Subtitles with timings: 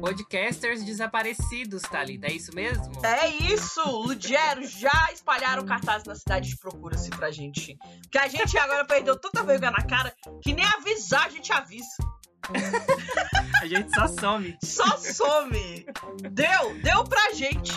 [0.00, 2.92] Podcasters desaparecidos, Thalita, é isso mesmo?
[3.04, 3.80] É isso!
[3.82, 7.78] Lugero, já espalharam cartazes na cidade de procura-se pra gente.
[8.10, 11.96] Que a gente agora perdeu tanta vergonha na cara que nem avisar a gente avisa.
[13.62, 14.58] a gente só some.
[14.62, 15.86] Só some!
[16.30, 16.82] Deu!
[16.82, 17.72] Deu pra gente!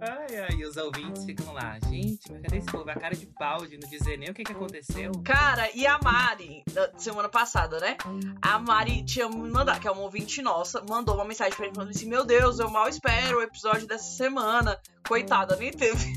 [0.00, 1.78] Ai, ai, os ouvintes ficam lá.
[1.88, 2.90] Gente, mas cadê esse povo?
[2.90, 5.12] A cara de pau de não dizer nem o que, que aconteceu.
[5.24, 7.96] Cara, e a Mari, da semana passada, né?
[8.42, 11.74] A Mari tinha me mandado, que é uma ouvinte nossa, mandou uma mensagem pra gente
[11.74, 14.78] falando assim: Meu Deus, eu mal espero o episódio dessa semana.
[15.06, 16.12] Coitada, nem teve.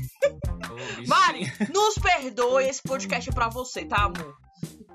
[0.70, 4.36] Ô, Mari, nos perdoe, esse podcast é pra você, tá, amor?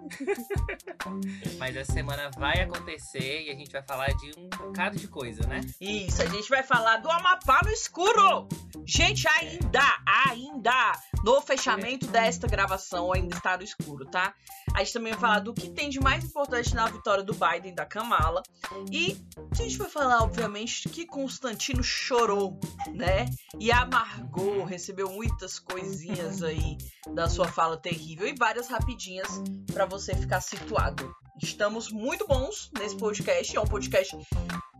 [1.57, 5.45] Mas essa semana vai acontecer e a gente vai falar de um bocado de coisa,
[5.47, 5.61] né?
[5.79, 8.47] Isso, a gente vai falar do Amapá no escuro.
[8.85, 9.81] Gente, ainda,
[10.25, 10.93] ainda,
[11.23, 14.33] no fechamento desta gravação, ainda está no escuro, tá?
[14.73, 17.73] A gente também vai falar do que tem de mais importante na vitória do Biden
[17.73, 18.43] da Kamala.
[18.91, 19.17] E
[19.51, 22.59] a gente vai falar, obviamente, que Constantino chorou,
[22.93, 23.25] né?
[23.59, 26.77] E amargou, recebeu muitas coisinhas aí
[27.13, 29.41] da sua fala terrível e várias rapidinhas
[29.73, 31.13] para você ficar situado.
[31.41, 34.15] Estamos muito bons nesse podcast, é um podcast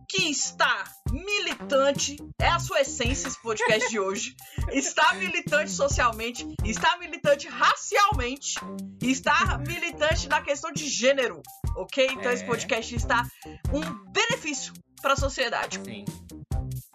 [0.08, 4.34] que está militante, é a sua essência esse podcast de hoje.
[4.72, 8.54] Está militante socialmente, está militante racialmente,
[9.02, 11.42] está militante na questão de gênero,
[11.76, 12.06] ok?
[12.10, 12.34] Então É.
[12.34, 13.26] esse podcast está
[13.72, 15.80] um benefício para a sociedade.
[15.84, 16.04] Sim.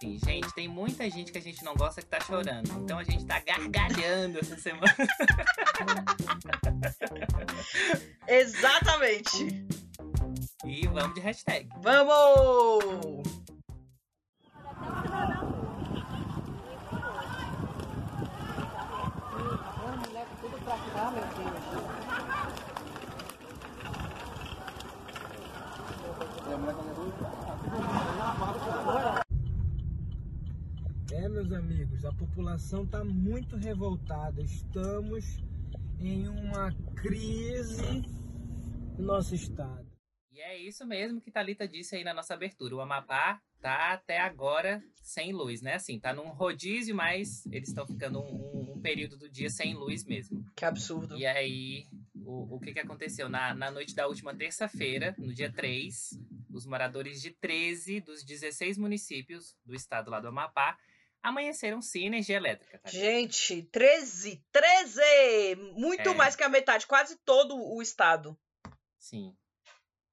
[0.04, 2.70] Sim, gente, tem muita gente que a gente não gosta que tá chorando.
[2.82, 4.94] Então a gente tá gargalhando essa semana.
[8.28, 9.66] Exatamente.
[10.66, 11.70] E vamos de hashtag.
[11.80, 13.44] Vamos!
[31.24, 34.42] É, meus amigos, a população está muito revoltada.
[34.42, 35.24] Estamos
[35.98, 38.02] em uma crise
[38.98, 39.86] no nosso estado.
[40.30, 42.74] E é isso mesmo que Thalita disse aí na nossa abertura.
[42.76, 45.74] O Amapá tá até agora sem luz, né?
[45.74, 49.74] Assim, tá num rodízio, mas eles estão ficando um, um- um período do dia sem
[49.74, 50.44] luz mesmo.
[50.54, 51.16] Que absurdo.
[51.16, 51.86] E aí,
[52.16, 53.28] o, o que, que aconteceu?
[53.30, 56.18] Na, na noite da última terça-feira, no dia 3,
[56.52, 60.76] os moradores de 13 dos 16 municípios do estado lá do Amapá
[61.24, 62.78] amanheceram sem energia elétrica.
[62.78, 62.90] Tá?
[62.90, 64.44] Gente, 13!
[64.52, 65.00] 13!
[65.74, 66.14] Muito É.
[66.14, 68.38] mais que a metade, quase todo o estado.
[68.98, 69.34] Sim.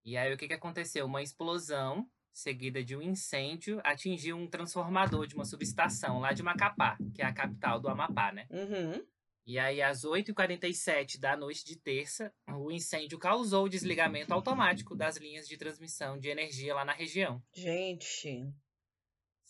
[0.03, 1.05] E aí, o que, que aconteceu?
[1.05, 6.97] Uma explosão seguida de um incêndio atingiu um transformador de uma subestação lá de Macapá,
[7.13, 8.47] que é a capital do Amapá, né?
[8.49, 9.05] Uhum.
[9.45, 15.17] E aí, às 8h47 da noite de terça, o incêndio causou o desligamento automático das
[15.17, 17.41] linhas de transmissão de energia lá na região.
[17.53, 18.47] Gente.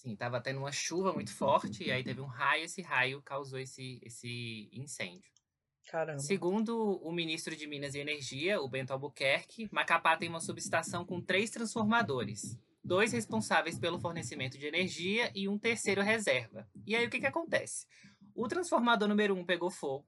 [0.02, 3.60] Sim, tava tendo uma chuva muito forte, e aí teve um raio, esse raio causou
[3.60, 5.32] esse, esse incêndio.
[5.88, 6.18] Caramba.
[6.18, 11.22] Segundo o ministro de Minas e Energia, o Bento Albuquerque, Macapá tem uma subestação com
[11.22, 12.58] três transformadores.
[12.84, 16.68] Dois responsáveis pelo fornecimento de energia e um terceiro reserva.
[16.84, 17.86] E aí o que, que acontece?
[18.34, 20.08] O transformador número um pegou fogo.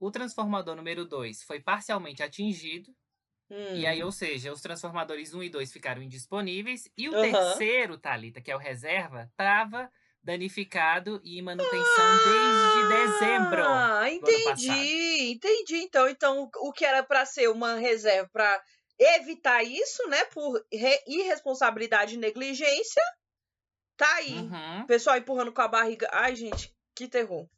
[0.00, 2.92] O transformador número 2 foi parcialmente atingido.
[3.50, 3.74] Hum.
[3.76, 6.88] E aí, ou seja, os transformadores 1 e 2 ficaram indisponíveis.
[6.96, 7.22] E o Aham.
[7.22, 9.90] terceiro, Thalita, que é o reserva, estava
[10.22, 13.64] danificado e em manutenção desde dezembro.
[13.64, 15.76] Ah, entendi, entendi.
[15.76, 18.62] Então, então o que era pra ser uma reserva pra
[18.98, 23.02] evitar isso, né, por re- irresponsabilidade e negligência,
[23.96, 24.34] tá aí.
[24.34, 24.82] Uhum.
[24.82, 26.08] O pessoal empurrando com a barriga.
[26.12, 27.48] Ai, gente, que terror.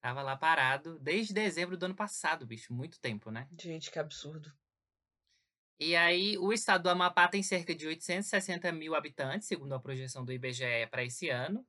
[0.00, 2.72] Tava lá parado desde dezembro do ano passado, bicho.
[2.72, 3.48] Muito tempo, né?
[3.60, 4.48] Gente, que absurdo.
[5.80, 10.24] E aí, o estado do Amapá tem cerca de 860 mil habitantes, segundo a projeção
[10.24, 11.64] do IBGE para esse ano.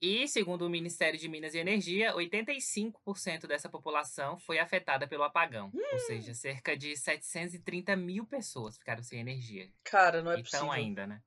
[0.00, 5.72] E, segundo o Ministério de Minas e Energia, 85% dessa população foi afetada pelo apagão.
[5.92, 9.68] Ou seja, cerca de 730 mil pessoas ficaram sem energia.
[9.82, 10.70] Cara, não é então, possível.
[10.72, 11.20] ainda, né?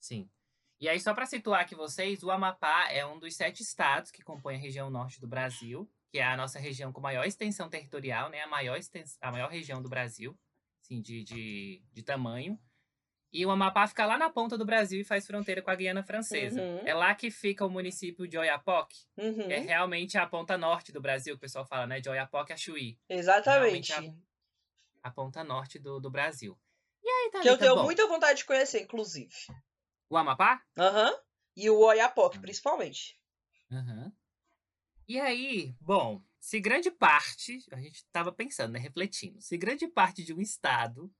[0.00, 0.28] Sim.
[0.80, 4.22] E aí, só para situar aqui vocês, o Amapá é um dos sete estados que
[4.22, 8.28] compõem a região norte do Brasil, que é a nossa região com maior extensão territorial,
[8.28, 8.40] né?
[8.40, 10.36] A maior, extens- a maior região do Brasil,
[10.86, 12.58] assim, de, de, de tamanho.
[13.32, 16.02] E o Amapá fica lá na ponta do Brasil e faz fronteira com a Guiana
[16.02, 16.62] Francesa.
[16.62, 16.78] Uhum.
[16.86, 19.04] É lá que fica o município de Oiapoque.
[19.16, 22.00] Uhum, É realmente a ponta norte do Brasil, que o pessoal fala, né?
[22.00, 22.98] De Oiapoque a Chuí.
[23.08, 23.92] Exatamente.
[23.92, 24.22] realmente
[25.02, 26.58] A ponta norte do, do Brasil.
[27.02, 29.30] E aí, Que eu tenho bom, muita vontade de conhecer, inclusive.
[30.08, 30.62] O Amapá?
[30.78, 31.12] Aham.
[31.54, 33.20] E o Oiapoque, principalmente.
[33.70, 34.12] Aham.
[35.08, 40.22] E aí, bom, se grande parte, a gente estava pensando, né, refletindo, se grande parte
[40.22, 41.12] de um estado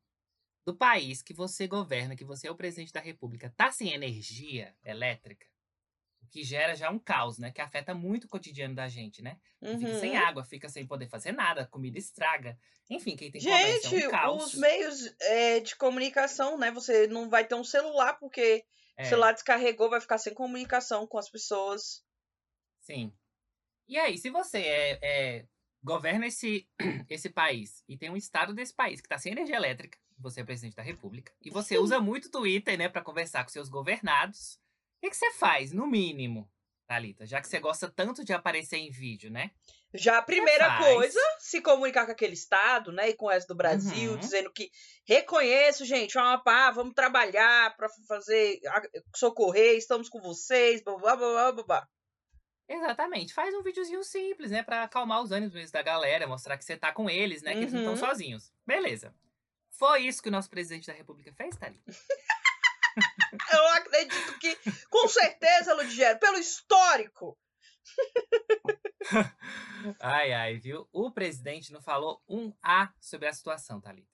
[0.65, 4.73] do país que você governa, que você é o presidente da república, tá sem energia
[4.85, 5.45] elétrica,
[6.23, 7.51] o que gera já um caos, né?
[7.51, 9.37] Que afeta muito o cotidiano da gente, né?
[9.61, 9.81] Uhum.
[9.81, 12.57] Fica sem água, fica sem poder fazer nada, a comida estraga.
[12.89, 14.47] Enfim, quem tem Gente, comércio é um caos.
[14.47, 16.71] os meios é, de comunicação, né?
[16.71, 18.65] Você não vai ter um celular porque
[18.97, 22.05] É, o celular descarregou, vai ficar sem comunicação com as pessoas.
[22.81, 23.13] Sim.
[23.89, 25.45] E aí, se você é, é-
[25.83, 26.69] governa esse,
[27.09, 30.45] esse país e tem um estado desse país que tá sem energia elétrica, você é
[30.45, 34.55] presidente da república, e você usa muito o Twitter, né, para conversar com seus governados,
[34.97, 36.51] o que, que você faz, no mínimo,
[36.89, 37.27] Thalita?
[37.27, 39.51] Já que você gosta tanto de aparecer em vídeo, né?
[39.93, 43.55] Já a primeira coisa, se comunicar com aquele estado, né, e com o resto do
[43.57, 44.19] Brasil, Uhum.
[44.19, 44.71] dizendo que
[45.07, 48.59] reconheço, gente, o Amapá, vamos trabalhar para fazer
[49.15, 51.89] socorrer, estamos com vocês, blá blá blá blá blá.
[52.69, 53.33] Exatamente.
[53.33, 54.63] Faz um videozinho simples, né?
[54.63, 57.53] Pra acalmar os ânimos da galera, mostrar que você tá com eles, né?
[57.53, 57.95] Que eles não Uhum.
[57.95, 58.53] estão sozinhos.
[58.67, 59.15] Beleza.
[59.71, 61.93] Foi isso que o nosso presidente da república fez, Thalita?
[63.53, 64.57] Eu acredito que,
[64.89, 67.39] com certeza, Ludigero, pelo histórico.
[70.01, 70.89] Ai, ai, viu?
[70.93, 74.09] O presidente não falou um A sobre a situação, Thalita.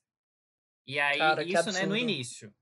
[0.85, 2.53] E aí, Cara, isso, né, no início.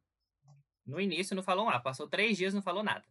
[0.86, 1.80] No início não falou um A.
[1.80, 3.06] Passou três dias não falou nada.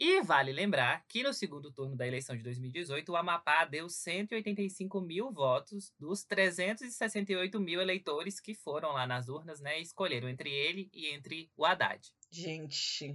[0.00, 4.98] E vale lembrar que no segundo turno da eleição de 2018, o Amapá deu 185
[4.98, 9.78] mil votos dos 368 mil eleitores que foram lá nas urnas, né?
[9.78, 12.00] E escolheram entre ele e entre o Haddad.
[12.30, 13.14] Gente.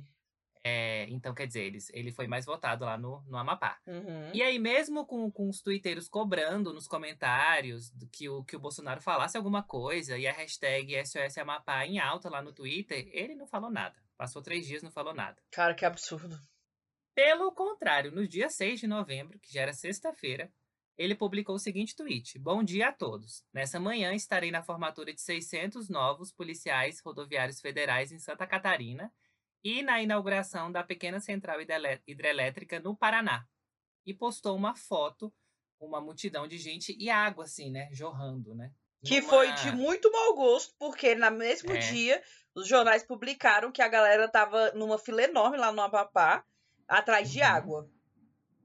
[0.63, 3.79] É, então, quer dizer, ele, ele foi mais votado lá no, no Amapá.
[3.87, 4.31] Uhum.
[4.31, 9.01] E aí, mesmo com, com os twitteiros cobrando nos comentários que o, que o Bolsonaro
[9.01, 13.47] falasse alguma coisa e a hashtag SOS Amapá em alta lá no Twitter, ele não
[13.47, 13.95] falou nada.
[14.15, 15.37] Passou três dias não falou nada.
[15.51, 16.39] Cara, que absurdo.
[17.15, 20.51] Pelo contrário, no dia 6 de novembro, que já era sexta-feira,
[20.97, 23.44] ele publicou o seguinte tweet: Bom dia a todos.
[23.53, 29.12] Nessa manhã estarei na formatura de 600 novos policiais rodoviários federais em Santa Catarina
[29.63, 33.45] e na inauguração da pequena central hidrelé- hidrelétrica no Paraná.
[34.06, 35.33] E postou uma foto
[35.79, 37.89] com uma multidão de gente e água, assim, né?
[37.91, 38.71] Jorrando, né?
[39.03, 41.77] Que foi de muito mau gosto, porque no mesmo É.
[41.77, 42.21] dia
[42.56, 46.44] os jornais publicaram que a galera tava numa fila enorme lá no Amapá,
[46.87, 47.45] atrás de Uhum.
[47.47, 47.89] água.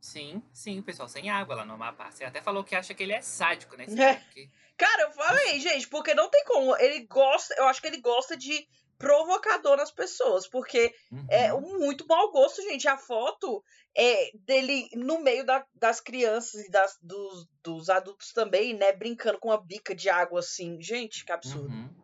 [0.00, 2.10] Sim, sim, o pessoal sem água lá no Amapá.
[2.10, 3.84] Você até falou que acha que ele é sádico, né?
[3.84, 3.94] É.
[3.96, 6.74] cara, porque- Cara, eu falei, gente, porque não tem como.
[6.78, 10.94] Ele gosta, eu acho que ele gosta de provocador nas pessoas, porque
[11.28, 11.74] é Uhum.
[11.74, 12.88] um muito mau gosto, gente.
[12.88, 13.62] A foto
[13.94, 18.92] é dele no meio da- das crianças e das, dos, dos adultos também, né?
[18.92, 20.80] Brincando com uma bica de água assim.
[20.80, 21.68] Gente, que absurdo.
[21.68, 21.94] Uhum.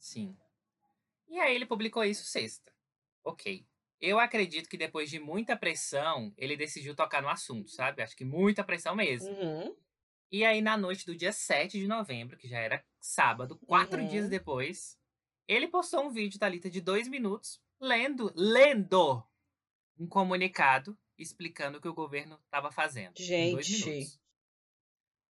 [0.00, 0.36] Sim.
[1.28, 2.72] E aí ele publicou isso sexta.
[3.24, 3.64] Ok.
[4.00, 8.02] Eu acredito que depois de muita pressão, ele decidiu tocar no assunto, sabe?
[8.02, 9.30] Acho que muita pressão mesmo.
[9.30, 9.74] Uhum.
[10.30, 14.08] E aí, na noite do dia 7 de novembro, que já era sábado, quatro Uhum.
[14.08, 14.98] dias depois,
[15.48, 19.24] ele postou um vídeo, Thalita, de dois minutos, lendo, lendo
[19.98, 23.14] um comunicado explicando o que o governo estava fazendo.
[23.18, 24.20] Gente.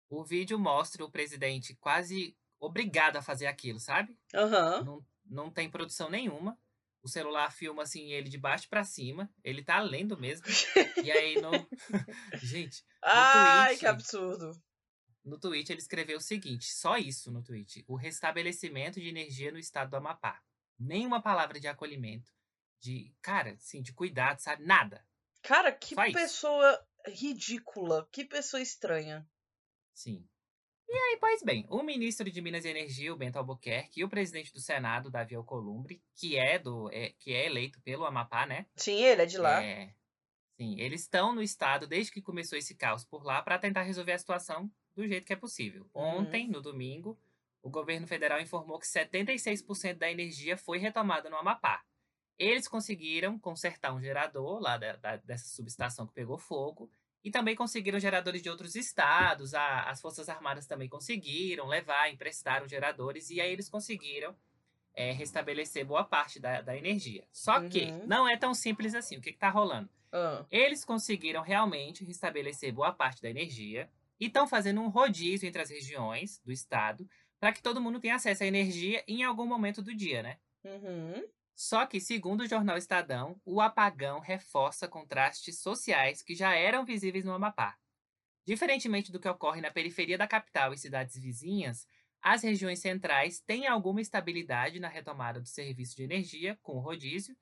[0.09, 4.17] O vídeo mostra o presidente quase obrigado a fazer aquilo, sabe?
[4.33, 4.83] Aham.
[4.83, 6.57] Não, não tem produção nenhuma.
[7.05, 9.31] O celular filma assim ele de baixo pra cima.
[9.43, 10.47] Ele tá lendo mesmo.
[11.03, 11.51] E aí no.
[12.41, 13.79] Gente, Ai, tweet.
[13.81, 14.59] que absurdo.
[15.23, 17.85] no tweet ele escreveu o seguinte: só isso no tweet.
[17.87, 20.41] O restabelecimento de energia no estado do Amapá.
[20.79, 22.31] Nenhuma palavra de acolhimento.
[22.81, 24.65] De, cara, assim, de cuidado, sabe?
[24.65, 25.05] Nada.
[25.43, 26.13] Cara, que Só isso.
[26.13, 28.09] pessoa ridícula.
[28.11, 29.29] Que pessoa estranha.
[29.93, 30.27] Sim.
[30.87, 34.09] E aí, pois bem, o ministro de Minas e Energia, o Bento Albuquerque, e o
[34.09, 38.65] presidente do Senado, Davi Alcolumbre, que é do é, que é eleito pelo Amapá, né?
[38.75, 39.63] Sim, ele é de lá.
[39.63, 39.93] É,
[40.57, 44.11] sim, eles estão no estado desde que começou esse caos por lá para tentar resolver
[44.13, 45.89] a situação do jeito que é possível.
[45.93, 46.19] Uhum.
[46.19, 47.19] Ontem, no domingo,
[47.63, 51.83] o governo federal informou que 76% da energia foi retomada no Amapá.
[52.37, 56.91] Eles conseguiram consertar um gerador lá da- da- dessa subestação que pegou fogo
[57.25, 59.53] e também conseguiram geradores de outros estados.
[59.53, 64.33] a- as Forças Armadas também conseguiram levar, emprestaram geradores e aí eles conseguiram
[64.97, 67.27] é, restabelecer boa parte da, da energia.
[67.29, 68.07] Só que Uhum.
[68.07, 69.17] não é tão simples assim.
[69.17, 69.89] O que está rolando?
[70.09, 75.61] Ah, Eles conseguiram realmente restabelecer boa parte da energia e estão fazendo um rodízio entre
[75.61, 77.05] as regiões do estado
[77.41, 80.37] para que todo mundo tenha acesso à energia em algum momento do dia, né?
[80.63, 81.21] Uhum.
[81.55, 87.23] Só que, segundo o jornal Estadão, o apagão reforça contrastes sociais que já eram visíveis
[87.23, 87.77] no Amapá.
[88.45, 91.87] Diferentemente do que ocorre na periferia da capital e cidades vizinhas,
[92.21, 97.35] as regiões centrais têm alguma estabilidade na retomada do serviço de energia, com o rodízio,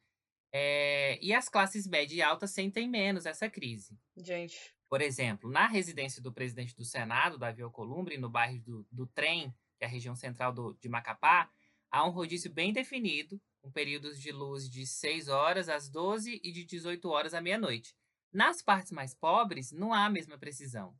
[0.53, 3.97] eh, e as classes média e alta sentem menos essa crise.
[4.15, 4.75] Gente.
[4.87, 9.51] Por exemplo, na residência do presidente do Senado, Davi Alcolumbre, no bairro do, do Trem,
[9.79, 11.49] que é a região central do- de Macapá,
[11.89, 16.51] há um rodízio bem definido, com períodos de luz de 6 horas às 12 e
[16.51, 17.95] de 18 horas à meia-noite.
[18.31, 20.93] Nas partes mais pobres, não há a mesma precisão.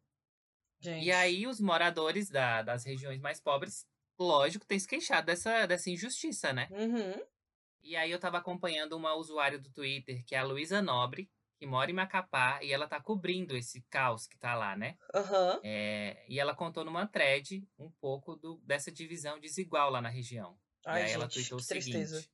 [0.79, 1.05] Gente.
[1.05, 3.85] E aí, os moradores da- das regiões mais pobres,
[4.17, 6.69] lógico, têm se queixado dessa, dessa injustiça, né?
[6.71, 7.21] Uhum.
[7.81, 11.29] E aí, eu tava acompanhando uma usuária do Twitter, que é a Luísa Nobre,
[11.59, 14.97] que mora em Macapá, e ela tá cobrindo esse caos que tá lá, né?
[15.13, 15.59] Aham.
[15.63, 20.57] É, e ela contou numa thread um pouco do- dessa divisão desigual lá na região.
[20.85, 22.25] Ai, e aí ela gente, tweetou que o tristeza.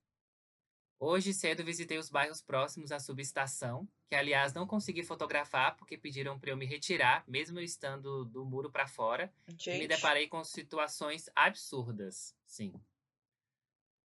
[1.01, 6.37] Hoje cedo visitei os bairros próximos à subestação, que aliás não consegui fotografar porque pediram
[6.37, 9.87] para eu me retirar, mesmo eu estando do muro para fora, e me Gente.
[9.87, 12.35] deparei com situações absurdas.
[12.45, 12.73] Sim.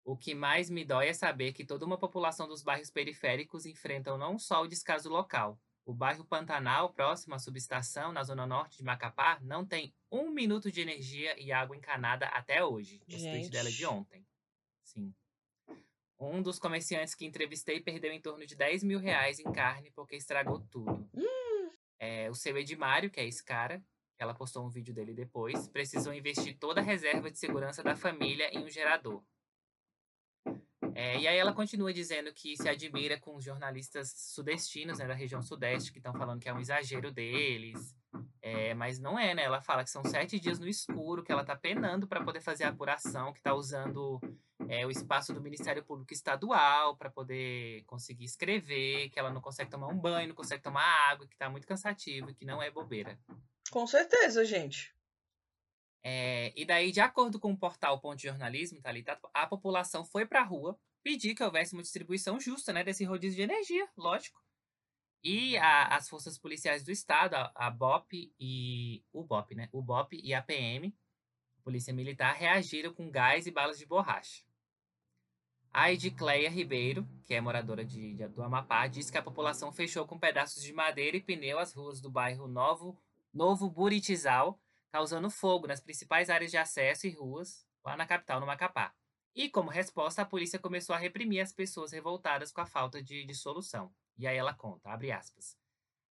[0.04, 4.16] O que mais me dói é saber que toda uma população dos bairros periféricos enfrentam
[4.16, 5.58] não só o descaso local.
[5.84, 10.70] O bairro Pantanal, próximo à subestação, na zona norte de Macapá, não tem um minuto
[10.70, 13.00] de energia e água encanada até hoje.
[13.00, 13.86] Tweet dela de Gente.
[13.86, 14.26] ontem.
[14.84, 15.12] Sim.
[16.30, 20.16] Um dos comerciantes que entrevistei perdeu em torno de 10 mil reais em carne porque
[20.16, 21.08] estragou tudo.
[21.98, 23.82] É, o seu Edmário, que é esse cara,
[24.18, 28.48] ela postou um vídeo dele depois, precisou investir toda a reserva de segurança da família
[28.52, 29.22] em um gerador.
[30.94, 35.14] É, e aí ela continua dizendo que se admira com os jornalistas sudestinos, né, da
[35.14, 37.96] região sudeste, que estão falando que é um exagero deles.
[38.40, 39.42] É, mas não é, né?
[39.42, 42.64] Ela fala que são sete dias no escuro, que ela tá penando para poder fazer
[42.64, 44.20] a apuração, que tá usando
[44.68, 49.70] é, o espaço do Ministério Público Estadual para poder conseguir escrever, que ela não consegue
[49.70, 52.70] tomar um banho, não consegue tomar água, que tá muito cansativo e que não é
[52.70, 53.18] bobeira.
[53.70, 54.94] Com certeza, gente.
[56.02, 60.26] É, e daí, de acordo com o portal Ponto de Jornalismo, Thalita, a população foi
[60.26, 64.42] para a rua pedir que houvesse uma distribuição justa né, desse rodízio de energia, lógico.
[65.22, 69.68] E a- as forças policiais do estado, a, a BOP e o BOP, né?
[69.72, 70.94] O BOP e a PM,
[71.62, 74.42] Polícia Militar, reagiram com gás e balas de borracha.
[75.76, 80.06] A Edicleia Ribeiro, que é moradora de, de- do Amapá, disse que a população fechou
[80.06, 82.96] com pedaços de madeira e pneu as ruas do bairro Novo,
[83.32, 84.60] Novo Buritizal,
[84.92, 88.94] causando fogo nas principais áreas de acesso e ruas lá na capital, no Macapá.
[89.34, 93.26] E, como resposta, a polícia começou a reprimir as pessoas revoltadas com a falta de,
[93.26, 93.92] de solução.
[94.16, 95.58] E aí ela conta, abre aspas.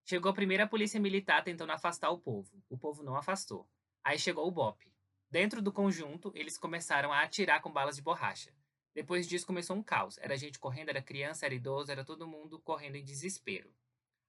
[0.03, 2.61] Chegou a polícia militar tentando afastar o povo.
[2.69, 3.65] O povo não afastou.
[4.03, 4.91] Aí chegou o BOP.
[5.31, 8.51] Dentro do conjunto, eles começaram a atirar com balas de borracha.
[8.93, 10.17] Depois disso começou um caos.
[10.19, 13.73] Era gente correndo, era criança, era idoso, era todo mundo correndo em desespero.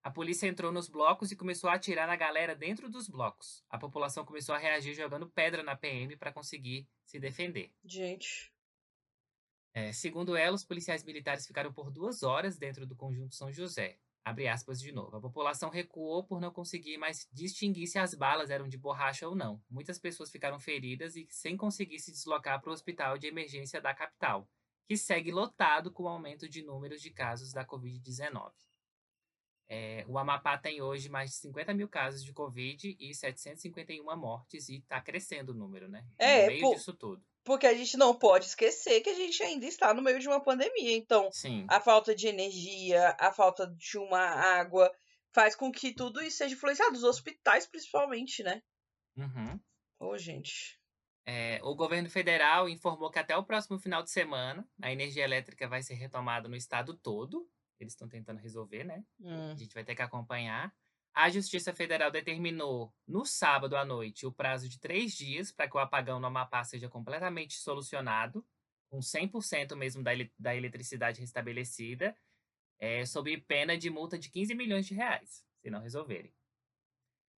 [0.03, 3.65] A polícia entrou nos blocos e começou a atirar na galera dentro dos blocos.
[3.71, 7.73] A população começou a reagir jogando pedra na PM para conseguir se defender.
[7.83, 8.53] Gente.
[9.73, 13.99] É, segundo ela, os policiais militares ficaram por duas horas dentro do conjunto São José.
[14.25, 15.17] Abre aspas de novo.
[15.17, 19.35] A população recuou por não conseguir mais distinguir se as balas eram de borracha ou
[19.35, 19.63] não.
[19.69, 23.93] Muitas pessoas ficaram feridas e sem conseguir se deslocar para o hospital de emergência da
[23.95, 24.49] capital,
[24.89, 28.51] que segue lotado com o aumento de números de casos da Covid-19.
[29.67, 34.69] É, o Amapá tem hoje mais de 50 mil casos de Covid e 751 mortes,
[34.69, 36.07] e está crescendo o número, né?
[36.19, 37.23] É, no meio pô- disso tudo.
[37.45, 40.43] Porque a gente não pode esquecer que a gente ainda está no meio de uma
[40.43, 40.97] pandemia.
[40.97, 41.67] Então, Sim.
[41.69, 44.91] a falta de energia, a falta de uma água,
[45.33, 46.97] faz com que tudo isso seja influenciado.
[46.97, 48.63] Os hospitais, principalmente, né?
[49.17, 49.61] Uhum.
[50.01, 50.81] Ô, gente.
[51.27, 55.67] É, o governo federal informou que até o próximo final de semana a energia elétrica
[55.69, 57.49] vai ser retomada no estado todo.
[57.79, 59.05] Eles estão tentando resolver, né?
[59.21, 59.53] Hum.
[59.53, 60.73] A gente vai ter que acompanhar.
[61.15, 65.77] A Justiça Federal determinou no sábado à noite o prazo de três dias para que
[65.77, 68.45] o apagão no Amapá seja completamente solucionado,
[68.91, 72.17] com 100% mesmo da, ele- da eletricidade restabelecida,
[72.81, 76.35] é, sob pena de multa de 15 milhões de reais, se não resolverem.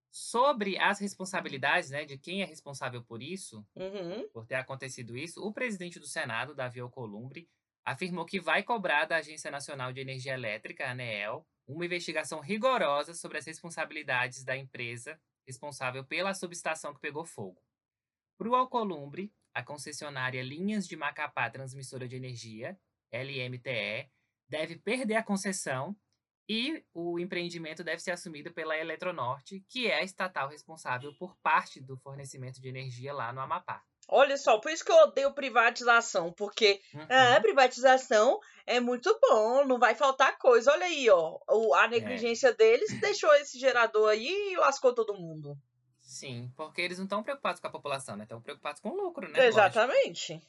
[0.09, 4.27] Sobre as responsabilidades, né, de quem é responsável por isso, Uhum.
[4.29, 7.47] por ter acontecido isso, o presidente do Senado, Davi Alcolumbre,
[7.85, 13.37] afirmou que vai cobrar da Agência Nacional de Energia Elétrica, ANEEL, uma investigação rigorosa sobre
[13.37, 17.61] as responsabilidades da empresa responsável pela subestação que pegou fogo.
[18.37, 22.79] Para o Alcolumbre, a concessionária Linhas de Macapá Transmissora de Energia,
[23.11, 24.09] LMTE,
[24.47, 25.95] deve perder a concessão
[26.49, 31.81] e o empreendimento deve ser assumido pela Eletronorte, que é a estatal responsável por parte
[31.81, 33.83] do fornecimento de energia lá no Amapá.
[34.07, 37.05] Olha só, por isso que eu odeio privatização, porque Uhum.
[37.09, 40.71] a privatização é muito bom, não vai faltar coisa.
[40.71, 41.39] Olha aí, ó,
[41.75, 45.57] a negligência deles deixou esse gerador aí e lascou todo mundo.
[45.99, 48.23] Sim, porque eles não estão preocupados com a população, né?
[48.23, 49.45] Estão preocupados com o lucro, né?
[49.45, 50.41] Exatamente.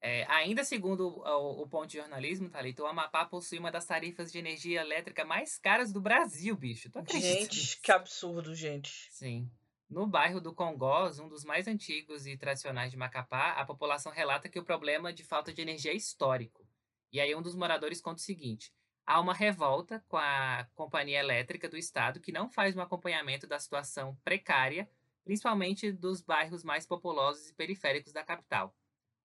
[0.00, 4.32] É, ainda segundo o, o ponto de jornalismo, Thalita, o Amapá possui uma das tarifas
[4.32, 6.88] de energia elétrica mais caras do Brasil, bicho.
[6.90, 9.08] Tu acredita Gente, que absurdo, gente.
[9.10, 9.50] Sim.
[9.90, 14.48] No bairro do Congós, um dos mais antigos e tradicionais de Macapá, a população relata
[14.48, 16.64] que o problema de falta de energia é histórico.
[17.12, 18.72] E aí um dos moradores conta o seguinte:
[19.04, 23.58] há uma revolta com a companhia elétrica do estado que não faz um acompanhamento da
[23.58, 24.88] situação precária,
[25.24, 28.72] principalmente dos bairros mais populosos e periféricos da capital.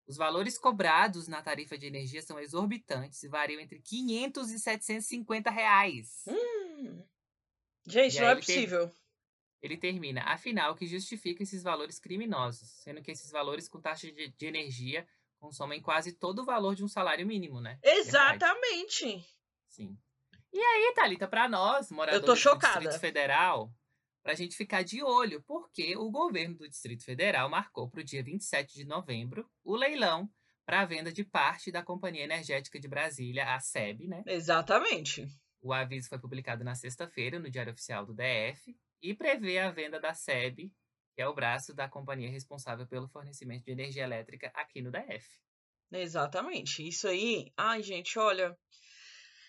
[0.07, 5.51] Os valores cobrados na tarifa de energia são exorbitantes e variam entre 500 e 750
[5.51, 6.25] reais.
[6.27, 7.03] Hum.
[7.87, 8.91] Gente, E não é possível.
[9.65, 14.11] Ele termina, afinal, o que justifica esses valores criminosos, sendo que esses valores com taxa
[14.11, 15.07] de, de energia
[15.39, 17.79] consomem quase todo o valor de um salário mínimo, né?
[17.83, 18.07] Verdade.
[18.07, 19.25] Exatamente.
[19.67, 19.97] Sim.
[20.51, 22.57] E aí, Thalita, para nós, moradores do.
[22.57, 23.73] Distrito Federal,
[24.23, 28.03] para a gente ficar de olho, porque o governo do Distrito Federal marcou para o
[28.03, 30.29] dia 27 de novembro o leilão
[30.65, 34.23] para a venda de parte da Companhia Energética de Brasília, a SEB, né?
[34.25, 35.27] Exatamente.
[35.61, 38.75] O aviso foi publicado na sexta-feira no Diário Oficial do DF
[39.09, 40.71] e prevê a venda da SEB,
[41.15, 45.25] que é o braço da companhia responsável pelo fornecimento de energia elétrica aqui no DF.
[45.91, 46.87] Exatamente.
[46.87, 48.57] Isso aí, ai, gente, olha,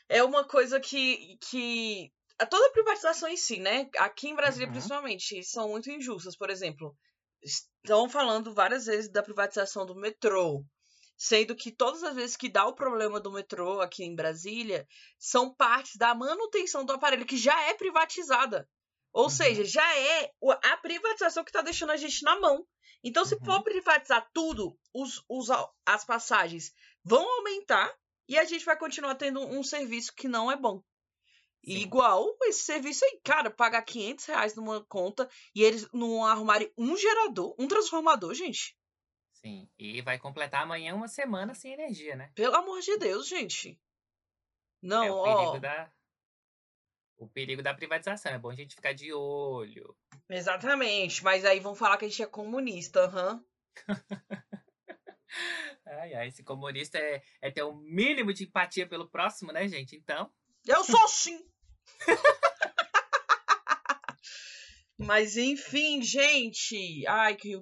[0.08, 3.88] é uma coisa que que a toda privatização em si, né?
[3.98, 4.72] Aqui em Brasília Uhum.
[4.72, 6.36] principalmente, são muito injustas.
[6.36, 6.94] Por exemplo,
[7.42, 10.64] estão falando várias vezes da privatização do metrô,
[11.16, 14.86] sendo que todas as vezes que dá o problema do metrô aqui em Brasília,
[15.18, 18.68] são partes da manutenção do aparelho que já é privatizada.
[19.16, 19.30] Ou Uhum.
[19.30, 20.30] seja, já é
[20.64, 22.66] a privatização que está deixando a gente na mão.
[23.02, 23.44] Então, se Uhum.
[23.46, 25.48] for privatizar tudo, os, os,
[25.86, 27.90] as passagens vão aumentar
[28.28, 30.82] e a gente vai continuar tendo um serviço que não é bom.
[31.64, 31.78] Sim.
[31.78, 36.96] igual esse serviço aí, cara, pagar 500 reais numa conta e eles não arrumarem um
[36.96, 38.76] gerador, um transformador, gente.
[39.32, 39.68] Sim.
[39.78, 42.30] E vai completar amanhã uma semana sem energia, né?
[42.36, 43.80] Pelo amor de Deus, gente.
[44.80, 45.58] Não, é ó.
[45.58, 45.90] da.
[47.16, 48.32] O perigo da privatização.
[48.32, 49.96] É bom a gente ficar de olho.
[50.28, 51.22] Exatamente.
[51.24, 53.44] Mas aí vão falar que a gente é comunista, aham.
[55.86, 59.94] Ai, ai, esse comunista é, é ter o mínimo de empatia pelo próximo, né, gente?
[59.94, 60.30] Então.
[60.66, 61.38] Eu sou sim!
[64.98, 67.06] Mas enfim, gente.
[67.06, 67.52] Ai, que,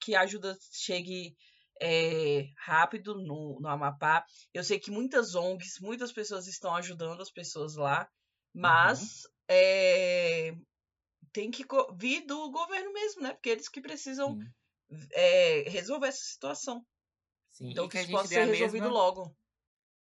[0.00, 1.36] que a ajuda chegue
[1.80, 4.24] é, rápido no, no Amapá.
[4.52, 8.08] Eu sei que muitas ONGs, muitas pessoas estão ajudando as pessoas lá,
[8.54, 10.54] mas é,
[11.32, 11.64] tem que
[11.96, 13.32] vir do governo mesmo, né?
[13.34, 14.38] Porque eles que precisam
[15.12, 16.86] é, resolver essa situação.
[17.50, 17.70] sim.
[17.70, 18.88] Então que que a isso gente possa ser resolvido mesma.
[18.88, 19.36] logo.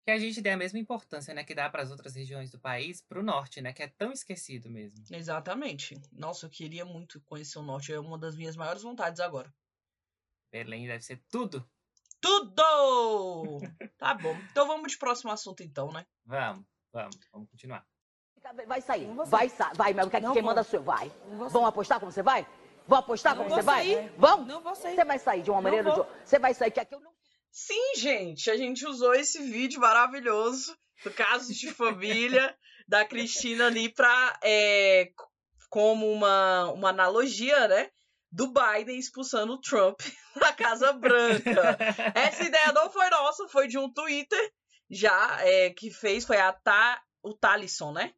[0.05, 2.59] Que a gente dê a mesma importância, né, que dá para as outras regiões do
[2.59, 5.03] país, pro norte, né, que é tão esquecido mesmo.
[5.11, 5.99] Exatamente.
[6.11, 7.91] Nossa, eu queria muito conhecer o norte.
[7.91, 9.51] É uma das minhas maiores vontades agora.
[10.51, 11.67] Belém deve ser tudo.
[12.21, 13.61] Tudo!
[13.97, 14.35] tá bom.
[14.51, 16.05] Então vamos de próximo assunto, então, né?
[16.23, 17.83] Vamos, vamos, vamos continuar.
[18.67, 19.07] Vai sair.
[19.25, 20.09] Vai, sa vai, Mel.
[20.09, 20.83] Quem, Não quem manda sou eu.
[20.83, 21.11] Vai.
[21.49, 22.47] Vão apostar como você vai?
[22.87, 23.85] Vão apostar como você vai?
[23.85, 24.13] sair.
[24.17, 24.45] Vão?
[24.45, 24.95] Não vou sair.
[24.95, 26.21] Você vai sair de uma maneira ou de outra.
[26.23, 27.11] Você vai sair, que aqui eu não.
[27.51, 32.55] Sim, gente, a gente usou esse vídeo maravilhoso do caso de família
[32.87, 35.09] da Cristina ali pra, é,
[35.69, 37.89] como uma, uma analogia, né?
[38.31, 40.01] Do Biden expulsando o Trump
[40.35, 41.77] da Casa Branca.
[42.13, 44.51] Essa ideia não foi nossa, foi de um Twitter
[44.89, 48.13] já é, que fez, foi a Ta, o Talisson, né?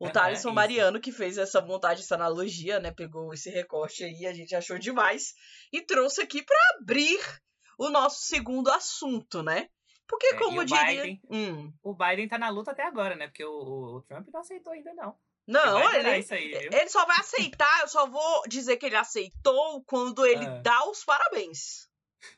[0.00, 0.54] O Aham, Talisson isso.
[0.54, 2.90] Mariano que fez essa montagem, essa analogia, né?
[2.90, 5.34] Pegou esse recorte aí, a gente achou demais
[5.72, 7.20] e trouxe aqui pra abrir
[7.78, 9.68] o nosso segundo assunto, né?
[10.08, 10.86] Porque, É, como o diria.
[11.04, 13.26] Biden- Hum, O Biden tá na luta até agora, né?
[13.28, 15.16] Porque o, o- Trump não aceitou ainda, não.
[15.46, 19.84] não, ele, isso aí, ele só vai aceitar, eu só vou dizer que ele aceitou
[19.84, 20.60] quando ele Ah.
[20.62, 21.88] dá os parabéns.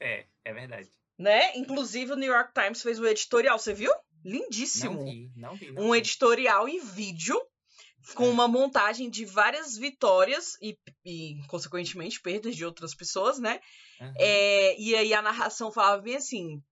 [0.00, 0.90] É, é verdade.
[1.18, 1.56] Né?
[1.56, 3.90] Inclusive, o New York Times fez um editorial, você viu?
[4.24, 5.04] Não Lindíssimo.
[5.04, 5.72] vi, não vi.
[5.72, 5.98] Não um vi.
[5.98, 7.40] editorial em vídeo
[8.14, 8.28] com É.
[8.30, 13.60] uma montagem de várias vitórias e, e, consequentemente, perdas de outras pessoas, né?
[14.00, 14.12] Aham.
[14.18, 16.62] É, e aí a narração falava bem assim: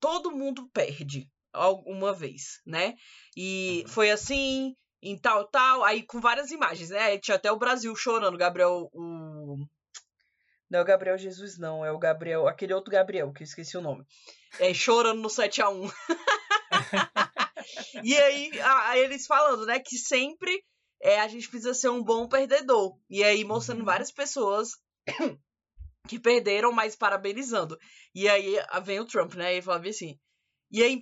[0.00, 2.94] todo mundo perde alguma vez, né?
[3.36, 3.88] E Uhum.
[3.92, 6.98] foi assim, em tal, tal, aí com várias imagens, né?
[7.00, 9.56] Aí tinha até o Brasil chorando, Gabriel, o.
[10.70, 13.76] Não é o Gabriel Jesus, não, é o Gabriel, aquele outro Gabriel, que eu esqueci
[13.76, 14.04] o nome.
[14.58, 15.92] É, chorando no 7x1.
[18.02, 20.64] e aí, a- aí eles falando, né, que sempre
[21.04, 22.98] é, a gente precisa ser um bom perdedor.
[23.10, 23.84] E aí mostrando Uhum.
[23.84, 24.70] várias pessoas
[26.08, 27.78] que perderam, mas parabenizando.
[28.14, 29.56] E aí vem o Trump, né?
[29.56, 30.18] E bem assim.
[30.70, 30.98] E aí,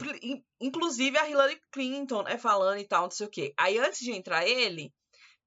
[0.60, 3.54] inclusive, a Hillary Clinton, né, falando e tal, não sei o quê.
[3.56, 4.92] Aí, antes de entrar ele,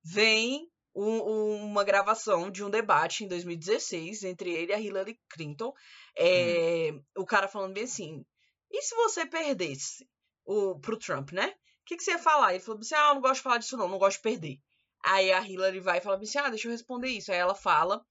[0.04, 5.74] vem um- uma gravação de um debate em 2016 entre ele e a Hillary Clinton.
[6.18, 8.26] É, O cara falando bem assim:
[8.72, 10.08] e se você perdesse
[10.46, 11.54] o, pro Trump, né?
[11.86, 12.54] O que, que você ia falar?
[12.56, 14.60] Ele falou assim: ah, eu não gosto de falar disso, não, não gosto de perder.
[15.04, 17.32] Aí a Hillary vai e fala assim: ah, deixa eu responder isso.
[17.32, 18.04] Aí ela fala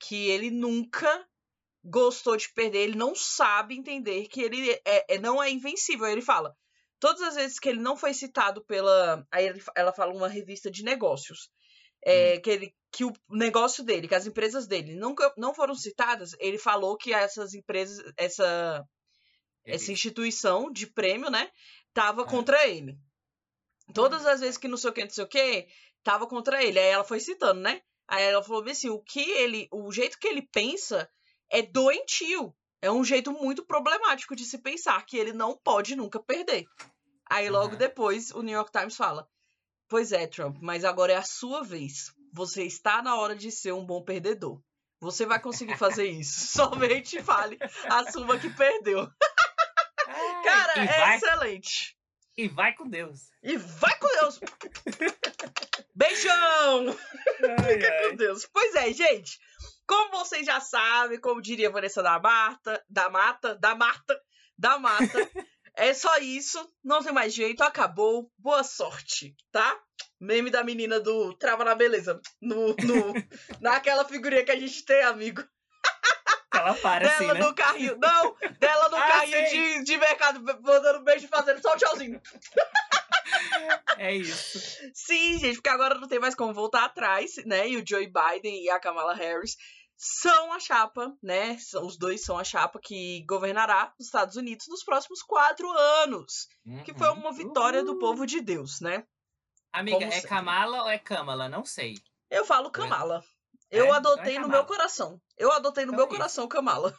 [0.00, 1.24] que ele nunca
[1.84, 6.06] gostou de perder, ele não sabe entender que ele é, é, não é invencível.
[6.06, 6.56] Aí ele fala:
[6.98, 9.24] todas as vezes que ele não foi citado pela.
[9.30, 11.48] Aí ele, ela fala uma revista de negócios.
[12.02, 12.40] É, Hum.
[12.40, 16.56] que, ele, que o negócio dele, que as empresas dele nunca não foram citadas, ele
[16.58, 18.82] falou que essas empresas, essa,
[19.66, 21.50] essa instituição de prêmio, né,
[21.92, 22.24] tava É.
[22.24, 22.98] contra ele.
[23.92, 25.68] Todas as vezes que não sei o que, não sei o que,
[26.02, 26.78] tava contra ele.
[26.78, 27.82] Aí ela foi citando, né?
[28.08, 31.08] Aí ela falou assim, o que ele, o jeito que ele pensa
[31.50, 32.54] é doentio.
[32.82, 36.66] É um jeito muito problemático de se pensar que ele não pode nunca perder.
[37.28, 37.76] Aí logo Aham.
[37.76, 39.28] depois o New York Times fala:
[39.88, 42.12] Pois é, Trump, mas agora é a sua vez.
[42.32, 44.60] Você está na hora de ser um bom perdedor.
[45.00, 46.46] Você vai conseguir fazer isso.
[46.56, 49.08] Somente fale, assuma que perdeu.
[50.06, 51.96] Ai, Cara, é vai, excelente.
[52.40, 53.30] E vai com Deus.
[53.42, 54.40] E vai com Deus.
[55.94, 56.96] Beijão!
[57.58, 58.16] Ai, Fica com ai.
[58.16, 58.48] Deus.
[58.50, 59.38] Pois é, gente.
[59.86, 64.18] Como vocês já sabem, como diria a Vanessa da Marta, da Mata, da Marta,
[64.56, 65.30] da Mata,
[65.76, 66.66] é só isso.
[66.82, 68.32] Não tem mais jeito, acabou.
[68.38, 69.78] Boa sorte, tá?
[70.18, 72.18] Meme da menina do Trava na Beleza.
[72.40, 73.12] No, no,
[73.60, 75.44] naquela figurinha que a gente tem, amigo.
[76.60, 77.40] Ela para assim, dela né?
[77.40, 77.96] no carrinho.
[77.98, 79.78] Não, dela no Ah, carrinho sei.
[79.78, 82.20] de, de mercado, mandando beijo e fazendo só um tchauzinho.
[83.98, 84.58] É isso.
[84.94, 87.68] Sim, gente, porque agora não tem mais como voltar atrás, né?
[87.68, 89.56] E o Joe Biden e a Kamala Harris
[89.96, 91.56] são a chapa, né?
[91.82, 95.70] Os dois são a chapa que governará os Estados Unidos nos próximos quatro
[96.02, 96.48] anos.
[96.84, 97.14] Que foi Uhum.
[97.20, 99.04] uma vitória do povo de Deus, né?
[99.72, 100.28] Amiga, como é sempre.
[100.28, 101.48] Kamala ou é Kamala?
[101.48, 101.94] Não sei.
[102.30, 103.22] Eu falo Kamala.
[103.70, 103.96] Eu É?
[103.96, 105.20] adotei é no meu coração.
[105.38, 106.94] Eu adotei no Então meu é coração Kamala.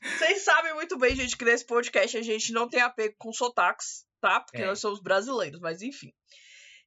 [0.18, 4.04] Vocês sabem muito bem, gente, que nesse podcast a gente não tem apego com sotaques,
[4.20, 4.40] tá?
[4.40, 4.66] Porque É.
[4.66, 6.12] nós somos brasileiros, mas enfim.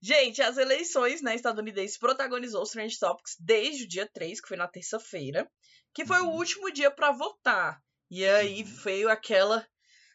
[0.02, 4.58] Gente, as eleições né, estadunidenses protagonizou os Trend Topics desde o dia 3, que foi
[4.58, 5.50] na terça-feira,
[5.94, 6.36] que foi o Uhum.
[6.36, 7.80] último dia pra votar.
[8.12, 8.76] E aí Uhum.
[8.84, 9.66] veio aquela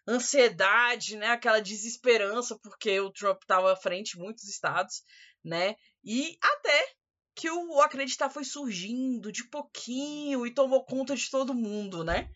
[0.07, 1.29] ansiedade, né?
[1.29, 5.03] Aquela desesperança, porque o Trump estava à frente em muitos estados,
[5.45, 5.75] né?
[6.09, 6.89] E até
[7.37, 12.29] que o acreditar foi surgindo de pouquinho e tomou conta de todo mundo, né?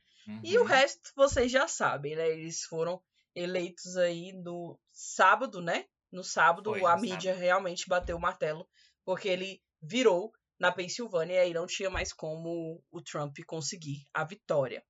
[0.43, 0.69] E o Uhum.
[0.69, 2.29] resto vocês já sabem, né?
[2.29, 3.03] Eles foram
[3.35, 5.87] eleitos aí no sábado, né?
[6.13, 8.69] No sábado Foi, no a mídia realmente bateu o martelo,
[9.05, 14.23] porque ele virou na Pensilvânia e aí não tinha mais como o Trump conseguir a
[14.25, 14.81] vitória.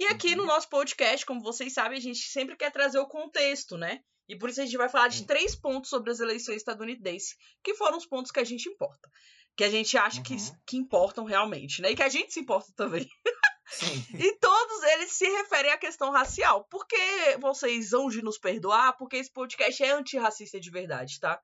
[0.00, 0.48] E aqui no Uhum.
[0.48, 4.00] nosso podcast, como vocês sabem, a gente sempre quer trazer o contexto, né?
[4.26, 7.74] E por isso a gente vai falar de três pontos sobre as eleições estadunidenses, que
[7.74, 9.10] foram os pontos que a gente importa.
[9.54, 10.56] Que a gente acha que, Uhum.
[10.66, 11.90] que importam realmente, né?
[11.90, 13.06] E que a gente se importa também.
[13.70, 14.02] Sim.
[14.18, 16.64] E todos eles se referem à questão racial.
[16.70, 18.96] Por que vocês vão de nos perdoar?
[18.96, 21.38] Porque esse podcast é antirracista de verdade, tá?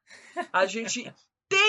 [0.50, 1.12] A gente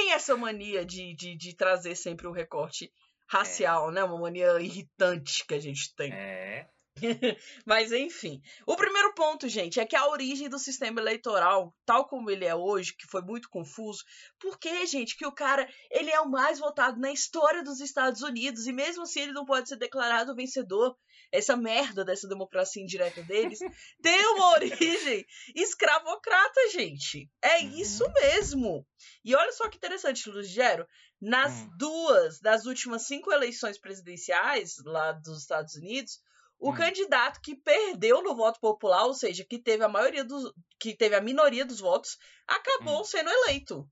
[0.05, 2.91] tem essa mania de, de, de trazer sempre o recorte
[3.27, 4.03] racial, né?
[4.03, 6.13] Uma mania irritante que a gente tem.
[6.13, 6.69] É.
[7.65, 8.41] Mas enfim.
[8.65, 12.55] O primeiro ponto, gente, é que a origem do sistema eleitoral, tal como ele é
[12.55, 14.03] hoje, que foi muito confuso,
[14.39, 18.21] por que, gente, que o cara, ele é o mais votado na história dos Estados
[18.21, 20.95] Unidos e mesmo assim ele não pode ser declarado vencedor?
[21.31, 23.59] Essa merda dessa democracia indireta deles
[24.01, 27.29] tem uma origem escravocrata, gente.
[27.41, 27.69] É Uhum.
[27.79, 28.87] isso mesmo.
[29.23, 30.87] E olha só que interessante, Lugero.
[31.21, 31.69] Nas Hum.
[31.77, 36.19] duas das últimas cinco eleições presidenciais lá dos Estados Unidos,
[36.59, 36.75] o Hum.
[36.75, 40.51] candidato que perdeu no voto popular, ou seja, que teve a maioria dos.
[40.79, 43.05] que teve a minoria dos votos, acabou Hum.
[43.05, 43.89] sendo eleito.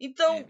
[0.00, 0.46] Então, É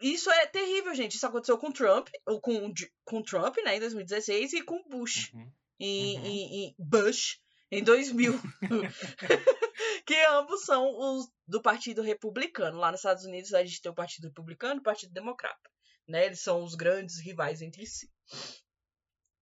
[0.00, 1.16] isso é terrível, gente.
[1.16, 2.72] Isso aconteceu com Trump, ou com,
[3.04, 5.50] com Trump, né, em 2016, e com Bush Uhum.
[5.80, 6.26] em, Uhum.
[6.26, 7.38] em- em Bush
[7.70, 8.32] em 2000.
[10.06, 12.78] que ambos são os do Partido Republicano.
[12.78, 15.70] Lá nos Estados Unidos a gente tem o Partido Republicano e o Partido Democrata.
[16.06, 16.26] Né?
[16.26, 18.08] Eles são os grandes rivais entre si.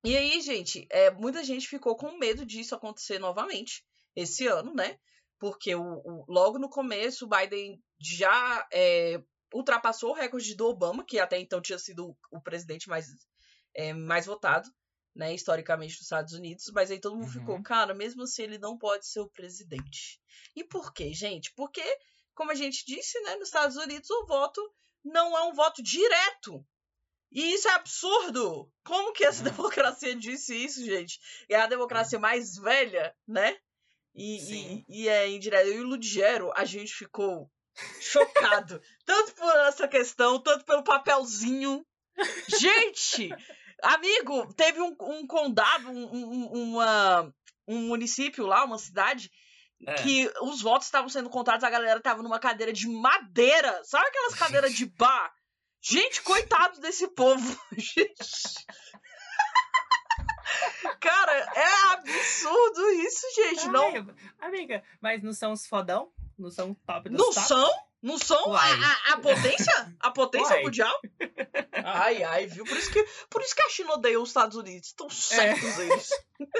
[0.05, 4.99] E aí, gente, é, muita gente ficou com medo disso acontecer novamente esse ano, né?
[5.39, 9.21] Porque o, o- logo no começo o Biden já é,
[9.53, 13.07] ultrapassou o recorde do Obama, que até então tinha sido o presidente mais,
[13.75, 14.69] é, mais votado
[15.15, 17.33] né, historicamente nos Estados Unidos, mas aí todo mundo Uhum.
[17.33, 20.21] ficou, cara, mesmo assim ele não pode ser o presidente.
[20.57, 21.53] E por quê, gente?
[21.55, 21.83] Porque,
[22.35, 24.61] como a gente disse, né, nos Estados Unidos o voto
[25.05, 26.67] não é um voto direto.
[27.35, 28.71] E isso é absurdo!
[28.85, 29.51] Como que essa Uhum.
[29.51, 31.19] democracia disse isso, gente?
[31.49, 33.57] É a democracia mais velha, né?
[34.15, 34.39] E,
[34.79, 35.67] e, e é indireto.
[35.67, 37.51] Eu e o Ludgero, a gente ficou
[38.01, 38.81] chocado.
[39.05, 41.85] tanto por essa questão, tanto pelo papelzinho.
[42.61, 43.29] Gente!
[43.83, 47.35] Amigo, teve um, um condado, um, um- uma,
[47.67, 49.31] um município lá, uma cidade,
[49.87, 49.95] É.
[49.95, 53.83] que os votos estavam sendo contados, a galera tava numa cadeira de madeira.
[53.85, 55.33] Sabe aquelas cadeiras de bar?
[55.87, 57.61] Gente, coitados desse povo.
[61.01, 63.69] Cara, é absurdo isso, gente.
[63.69, 64.07] Não, Ai,
[64.49, 66.11] Amiga, mas não são os fodão?
[66.39, 67.47] Não são o top dos não top?
[67.47, 67.71] são?
[68.03, 69.97] Não são a, a- a potência?
[70.01, 70.63] A potência Uai.
[70.63, 71.01] mundial?
[71.85, 72.65] Ai, ai, viu?
[72.65, 74.89] Por isso que, por isso que a China odeia os Estados Unidos.
[74.89, 76.09] Estão certos eles.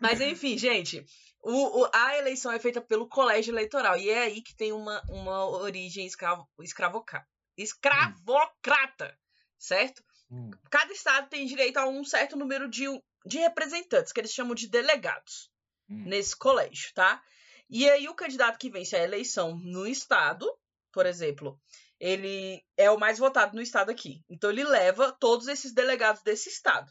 [0.00, 1.04] Mas enfim, gente.
[1.42, 3.96] O- o- a eleição é feita pelo colégio eleitoral.
[3.96, 9.16] E é aí que tem uma, uma origem escravo, escravoca, escravocrata.
[9.58, 10.04] Certo?
[10.30, 12.84] Hum, Cada estado tem direito a um certo número de,
[13.26, 15.50] de representantes, que eles chamam de delegados
[15.88, 16.04] hum.
[16.06, 17.20] nesse colégio, tá?
[17.68, 20.46] E aí o candidato que vence a eleição no estado,
[20.92, 21.60] por exemplo,
[21.98, 24.22] ele é o mais votado no estado aqui.
[24.28, 26.90] Então ele leva todos esses delegados desse estado.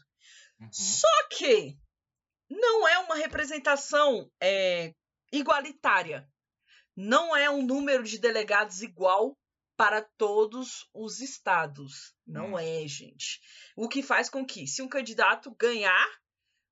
[0.60, 0.68] Uhum.
[0.70, 1.74] Só que
[2.50, 4.92] não é uma representação é,
[5.32, 6.28] igualitária.
[6.96, 9.36] Não é um número de delegados igual
[9.76, 12.12] para todos os estados.
[12.26, 12.58] Não Hum.
[12.58, 13.40] é, gente.
[13.76, 16.08] O que faz com que, se um candidato ganhar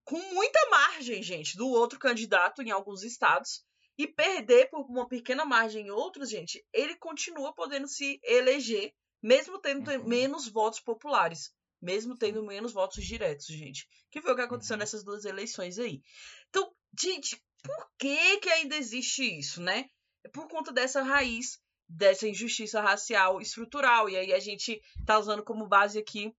[0.05, 3.65] com muita margem, gente, do outro candidato em alguns estados
[3.99, 9.59] e perder por uma pequena margem em outros, gente, ele continua podendo se eleger, mesmo
[9.61, 10.05] tendo Uhum.
[10.07, 13.89] menos votos populares, mesmo tendo menos votos diretos, gente.
[14.11, 14.81] Que foi o que aconteceu Uhum.
[14.81, 16.03] nessas duas eleições aí.
[16.49, 19.89] Então, gente, por que que ainda existe isso, né?
[20.25, 21.59] É por conta dessa raiz
[21.89, 24.09] dessa injustiça racial estrutural.
[24.09, 26.35] E aí a gente tá usando como base aqui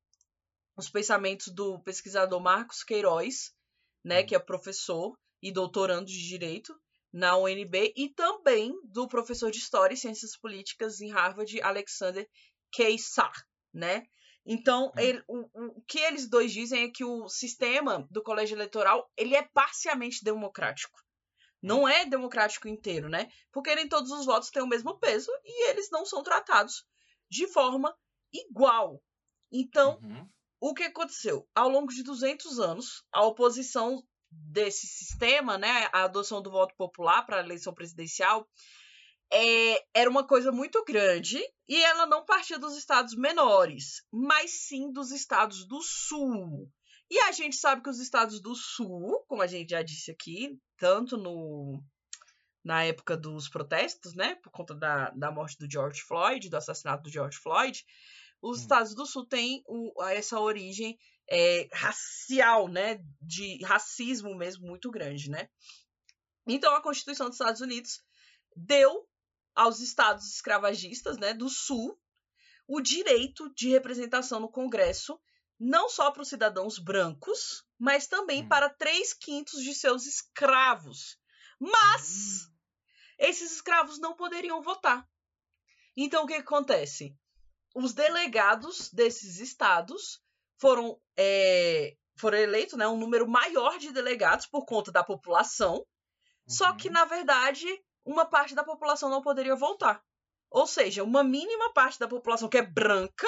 [0.75, 3.53] os pensamentos do pesquisador Marcos Queiroz,
[4.03, 4.25] né, Hum.
[4.25, 6.77] que é professor e doutorando de direito
[7.13, 12.27] na UNB, e também do professor de História e Ciências Políticas em Harvard, Alexander
[12.71, 13.31] Keissar,
[13.73, 14.03] né?
[14.47, 14.99] Então, Hum.
[14.99, 19.35] ele- o, o que eles dois dizem é que o sistema do colégio eleitoral ele
[19.35, 20.99] é parcialmente democrático.
[21.61, 23.29] Não é democrático inteiro, né?
[23.51, 26.85] Porque nem todos os votos têm o mesmo peso e eles não são tratados
[27.29, 27.95] de forma
[28.31, 29.01] igual.
[29.51, 30.29] Então, Uhum.
[30.59, 31.47] o que aconteceu?
[31.55, 37.25] Ao longo de 200 anos, a oposição desse sistema, né, a adoção do voto popular
[37.25, 38.47] para a eleição presidencial,
[39.31, 44.91] é, era uma coisa muito grande e ela não partia dos estados menores, mas sim
[44.91, 46.71] dos estados do sul.
[47.09, 50.57] E a gente sabe que os estados do sul, como a gente já disse aqui,
[50.77, 51.81] tanto no
[52.63, 57.03] na época dos protestos, né, por conta da, da morte do George Floyd, do assassinato
[57.03, 57.85] do George Floyd,
[58.41, 58.61] os Hum.
[58.61, 60.97] estados do sul têm o- essa origem
[61.29, 65.49] é, racial, né, de racismo mesmo muito grande, né.
[66.45, 68.01] Então a Constituição dos Estados Unidos
[68.55, 69.07] deu
[69.57, 71.99] aos estados escravagistas, né, do sul,
[72.67, 75.19] o direito de representação no Congresso,
[75.59, 78.47] não só para os cidadãos brancos, mas também Hum.
[78.47, 81.17] para três quintos de seus escravos.
[81.59, 82.47] Mas
[83.17, 85.07] esses escravos não poderiam votar.
[85.95, 87.15] Então o que acontece?
[87.75, 90.21] Os delegados desses estados
[90.59, 95.83] foram, é, foram eleitos, né, um número maior de delegados por conta da população,
[96.47, 96.93] só que, Uhum.
[96.93, 97.67] na verdade,
[98.07, 100.03] uma parte da população não poderia votar.
[100.49, 103.27] Ou seja, uma mínima parte da população que é branca,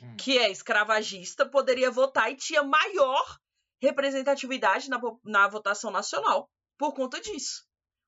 [0.00, 0.16] Hum.
[0.16, 3.40] que é escravagista, poderia votar e tinha maior
[3.82, 7.66] representatividade na, na votação nacional por conta disso.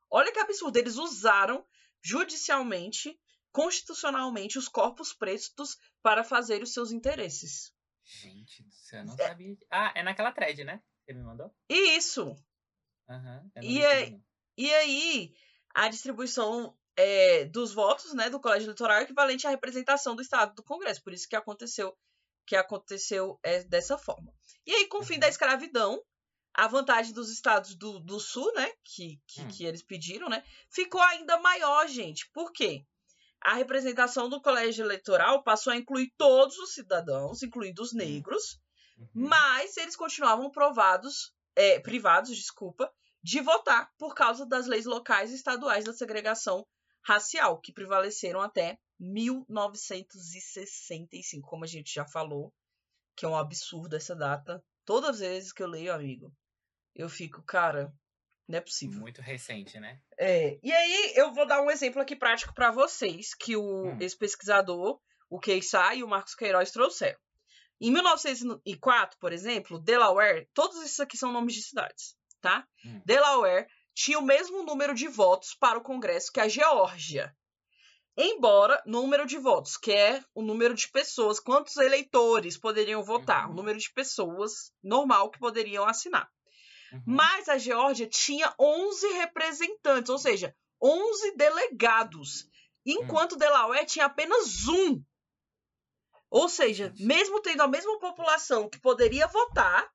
[0.08, 0.76] Olha que absurdo.
[0.76, 1.66] Eles usaram
[2.00, 3.18] judicialmente,
[3.50, 7.72] constitucionalmente, os corpos pretos para fazer os seus interesses.
[8.04, 9.56] Gente do céu, não sabia.
[9.68, 10.80] Ah, é naquela thread, né?
[11.04, 11.52] Você me mandou?
[11.68, 12.36] E isso.
[13.08, 14.22] Não E não.
[14.56, 15.34] E aí,
[15.74, 20.54] a distribuição é, dos votos, né, do colégio eleitoral é equivalente à representação do Estado
[20.54, 21.02] do Congresso.
[21.02, 21.96] Por isso que aconteceu
[22.46, 24.32] que aconteceu é, dessa forma.
[24.66, 25.20] E aí, com o fim Uhum.
[25.20, 26.02] da escravidão,
[26.52, 29.48] a vantagem dos estados do, do sul, né, que, que, Hum.
[29.48, 32.28] que eles pediram, né, ficou ainda maior, gente.
[32.32, 32.84] Por quê?
[33.42, 38.58] A representação do colégio eleitoral passou a incluir todos os cidadãos, incluindo os negros,
[38.98, 39.28] Uhum.
[39.28, 45.34] mas eles continuavam provados, é, privados, desculpa, de votar por causa das leis locais e
[45.34, 46.66] estaduais da segregação
[47.02, 52.52] racial, que prevaleceram até 1965, como a gente já falou,
[53.16, 54.62] que é um absurdo essa data.
[54.84, 56.32] Todas as vezes que eu leio, amigo,
[56.94, 57.92] eu fico, cara,
[58.48, 59.00] não é possível.
[59.00, 60.00] Muito recente, né?
[60.18, 63.96] É, e aí eu vou dar um exemplo aqui prático para vocês que o Hum.
[64.00, 67.18] esse pesquisador, o Keissá e o Marcos Queiroz trouxeram.
[67.80, 72.66] Em 1904, por exemplo, Delaware, todos esses aqui são nomes de cidades, tá?
[72.84, 73.00] Hum.
[73.04, 77.34] Delaware tinha o mesmo número de votos para o Congresso que a Geórgia.
[78.16, 83.52] Embora número de votos, que é o número de pessoas, quantos eleitores poderiam votar, Uhum.
[83.52, 86.28] o número de pessoas normal que poderiam assinar.
[86.92, 87.02] Uhum.
[87.06, 92.46] Mas a Geórgia tinha 11 representantes, ou seja, 11 delegados,
[92.84, 95.02] enquanto Delaware tinha apenas um.
[96.28, 99.88] Ou seja, mesmo tendo a mesma população que poderia votar,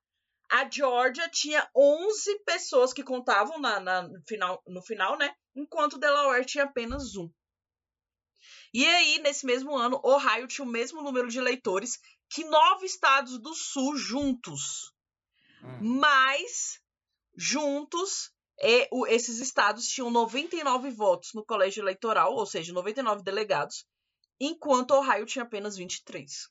[0.50, 5.34] a Geórgia tinha 11 pessoas que contavam na, na- no, final, no final, né?
[5.54, 7.30] Enquanto Delaware tinha apenas um.
[8.72, 13.38] E aí, nesse mesmo ano, Ohio tinha o mesmo número de eleitores que nove estados
[13.38, 14.92] do sul juntos.
[15.62, 15.98] Hum.
[16.00, 16.80] Mas,
[17.36, 18.30] juntos,
[18.60, 23.86] é, o- esses estados tinham 99 votos no colégio eleitoral, ou seja, 99 delegados,
[24.38, 26.48] enquanto Ohio tinha apenas 23.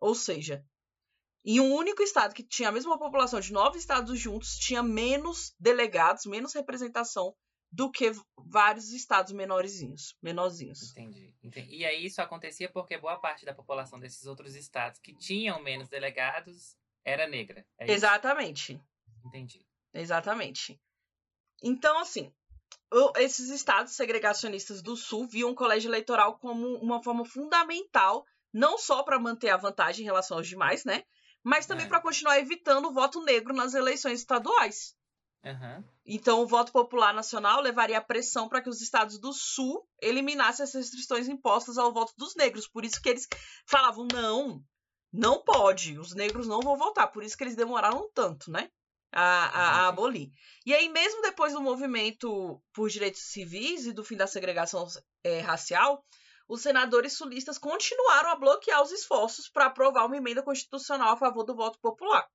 [0.00, 0.64] Ou seja,
[1.44, 5.54] em um único estado que tinha a mesma população de nove estados juntos, tinha menos
[5.58, 7.34] delegados, menos representação
[7.70, 10.92] do que vários estados menorzinhos, menorzinhos.
[10.92, 11.76] Entendi, entendi.
[11.76, 15.88] E aí isso acontecia porque boa parte da população desses outros estados que tinham menos
[15.88, 17.66] delegados era negra.
[17.78, 17.90] É?
[17.90, 18.80] Exatamente.
[19.26, 19.66] Entendi.
[19.92, 20.80] Exatamente.
[21.62, 22.32] Então, assim,
[23.16, 29.02] esses estados segregacionistas do Sul viam o colégio eleitoral como uma forma fundamental, não só
[29.02, 31.04] para manter a vantagem em relação aos demais, né?
[31.44, 31.88] Mas também É.
[31.88, 34.94] para continuar evitando o voto negro nas eleições estaduais.
[35.44, 35.84] Aham.
[36.06, 40.64] Então, o voto popular nacional levaria a pressão para que os estados do Sul eliminassem
[40.64, 42.66] as restrições impostas ao voto dos negros.
[42.66, 43.28] Por isso que eles
[43.66, 44.62] falavam: não,
[45.12, 47.10] não pode, os negros não vão votar.
[47.12, 48.70] Por isso que eles demoraram tanto, né?
[49.12, 49.88] A, a- a Entendi.
[49.88, 50.30] abolir.
[50.66, 54.86] E aí, mesmo depois do movimento por direitos civis e do fim da segregação
[55.22, 56.04] eh, racial,
[56.48, 61.44] os senadores sulistas continuaram a bloquear os esforços para aprovar uma emenda constitucional a favor
[61.44, 62.26] do voto popular.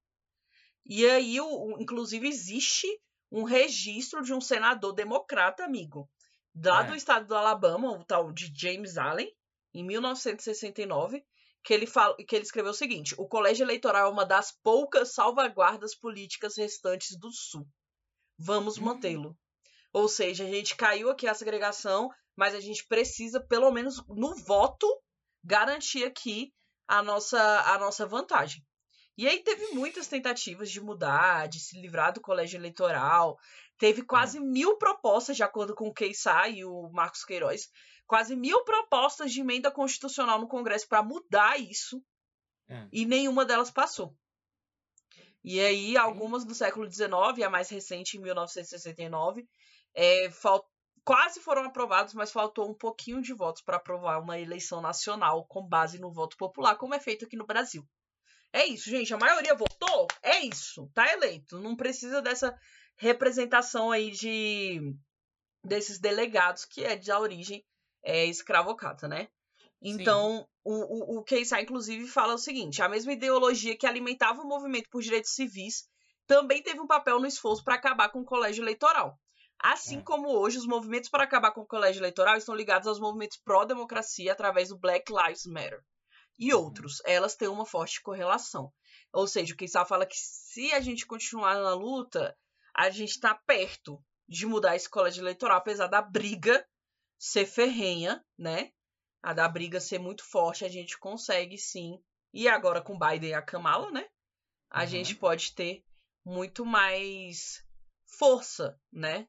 [0.86, 2.88] E aí, o, inclusive, existe
[3.32, 6.10] um registro de um senador democrata, amigo,
[6.56, 6.88] lá É.
[6.88, 9.32] do estado do Alabama, o tal de James Allen,
[9.74, 11.24] em 1969,
[11.64, 15.14] que ele, fala, que ele escreveu o seguinte: o colégio eleitoral é uma das poucas
[15.14, 17.68] salvaguardas políticas restantes do Sul.
[18.38, 18.86] Vamos Hum.
[18.86, 19.38] mantê-lo.
[19.94, 24.34] Ou seja, a gente caiu aqui a segregação, mas a gente precisa, pelo menos no
[24.34, 24.88] voto,
[25.44, 26.54] garantir aqui
[26.88, 27.38] a nossa,
[27.74, 28.66] a nossa vantagem.
[29.18, 33.38] E aí teve muitas tentativas de mudar, de se livrar do colégio eleitoral.
[33.78, 37.70] Teve quase mil propostas, de acordo com o Keissá e o Marcos Queiroz,
[38.08, 42.02] quase mil propostas de emenda constitucional no Congresso para mudar isso,
[42.70, 42.88] É.
[42.90, 44.16] e nenhuma delas passou.
[45.44, 49.46] E aí, algumas do século XIX, a mais recente, em 1969,
[49.94, 50.30] é,
[51.10, 55.68] quase foram aprovados, mas faltou um pouquinho de votos para aprovar uma eleição nacional com
[55.68, 57.84] base no voto popular, como é feito aqui no Brasil.
[58.54, 59.12] É isso, gente.
[59.12, 60.08] A maioria votou?
[60.22, 60.88] É isso.
[60.94, 61.60] Tá eleito.
[61.60, 62.56] Não precisa dessa
[62.96, 64.96] representação aí de
[65.64, 67.66] desses delegados que é de origem
[68.04, 69.30] é, escravocrata, né?
[69.82, 71.26] Então, o, o, o
[71.60, 75.90] inclusive, fala o seguinte: a mesma ideologia que alimentava o movimento por direitos civis
[76.28, 79.20] também teve um papel no esforço para acabar com o colégio eleitoral.
[79.62, 80.02] Assim É.
[80.02, 84.32] como hoje, os movimentos para acabar com o colégio eleitoral estão ligados aos movimentos pró-democracia
[84.32, 85.84] através do Black Lives Matter
[86.38, 87.02] e outros.
[87.06, 88.72] Elas têm uma forte correlação.
[89.12, 92.36] Ou seja, o Keissá fala que se a gente continuar na luta,
[92.74, 96.66] a gente está perto de mudar esse colégio eleitoral, apesar da briga
[97.18, 98.72] ser ferrenha, né?
[99.22, 102.02] A da briga ser muito forte, a gente consegue sim.
[102.34, 104.08] E agora com Biden e a Kamala, né?
[104.70, 104.88] A Uhum.
[104.88, 105.84] gente pode ter
[106.24, 107.62] muito mais
[108.06, 109.28] força, né?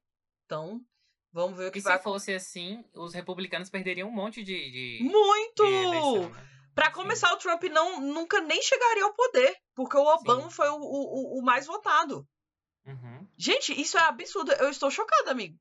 [0.50, 0.84] Então,
[1.32, 4.98] vamos ver o que E vai se fosse assim, os republicanos perderiam um monte de,
[4.98, 5.64] de, Muito!
[5.64, 6.48] de né?
[6.74, 6.92] Pra Sim.
[6.92, 10.50] começar, o Trump não, nunca nem chegaria ao poder, porque o Obama Sim.
[10.50, 12.26] foi o, o, o mais votado.
[12.84, 13.28] Uhum.
[13.36, 14.50] Gente, isso é absurdo.
[14.54, 15.56] Eu estou chocada, amigo.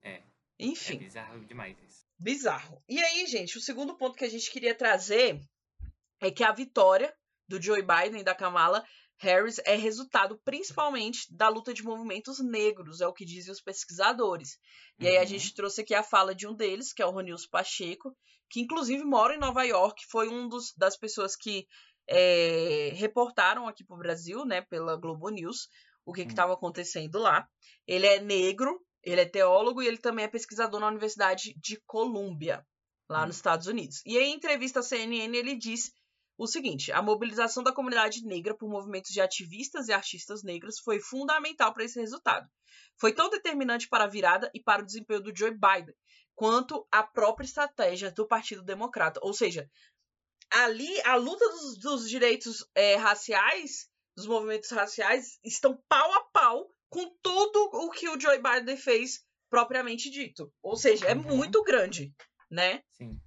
[0.00, 0.14] É.
[0.14, 0.22] É
[0.60, 0.96] Enfim.
[0.96, 2.06] bizarro demais isso.
[2.18, 2.82] Bizarro.
[2.88, 5.38] E aí, gente, o segundo ponto que a gente queria trazer
[6.22, 7.14] é que a vitória
[7.46, 8.82] do Joe Biden e da Kamala
[9.18, 14.58] Harris é resultado principalmente da luta de movimentos negros, é o que dizem os pesquisadores.
[15.00, 15.26] E aí a Uhum.
[15.26, 18.14] gente trouxe aqui a fala de um deles, que é o Ronilson Pacheco,
[18.50, 21.66] que inclusive mora em Nova York, foi um dos, das pessoas que
[22.08, 25.68] é, reportaram aqui para o Brasil, né, pela Globo News,
[26.04, 26.26] o que Hum.
[26.28, 27.48] estava acontecendo lá.
[27.86, 32.64] Ele é negro, ele é teólogo e ele também é pesquisador na Universidade de Colômbia,
[33.08, 33.26] lá Hum.
[33.26, 34.02] nos Estados Unidos.
[34.06, 35.90] E aí, em entrevista à CNN, ele disse
[36.38, 41.00] o seguinte: a mobilização da comunidade negra por movimentos de ativistas e artistas negros foi
[41.00, 42.48] fundamental para esse resultado.
[42.98, 45.94] Foi tão determinante para a virada e para o desempenho do Joe Biden
[46.34, 49.18] quanto a própria estratégia do Partido Democrata.
[49.22, 49.70] Ou seja,
[50.50, 56.68] ali a luta dos, dos direitos eh, raciais, dos movimentos raciais, estão pau a pau
[56.88, 60.52] com tudo o que o Joe Biden fez propriamente dito.
[60.62, 61.36] Ou seja, é Uhum.
[61.36, 62.14] muito grande,
[62.50, 62.82] né?
[62.92, 63.18] Sim.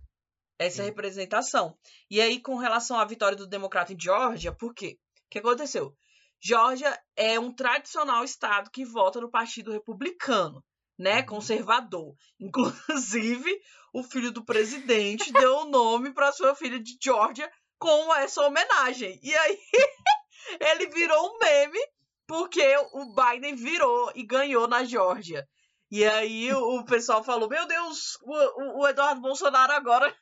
[0.59, 0.89] Essa Sim.
[0.89, 1.75] representação.
[2.11, 4.97] E aí, com relação à vitória do democrata em Geórgia, por quê?
[5.25, 5.93] O que aconteceu?
[6.41, 10.63] Geórgia é um tradicional estado que vota no Partido Republicano,
[10.97, 11.19] né?
[11.19, 11.25] Uhum.
[11.25, 12.13] Conservador.
[12.39, 13.59] Inclusive,
[13.93, 19.19] o filho do presidente deu o nome para sua filha de Geórgia com essa homenagem.
[19.23, 19.57] E aí
[20.61, 21.79] ele virou um meme
[22.27, 22.61] porque
[22.93, 25.47] o Biden virou e ganhou na Geórgia.
[25.91, 30.15] E aí o pessoal falou: Meu Deus, o- o Eduardo Bolsonaro agora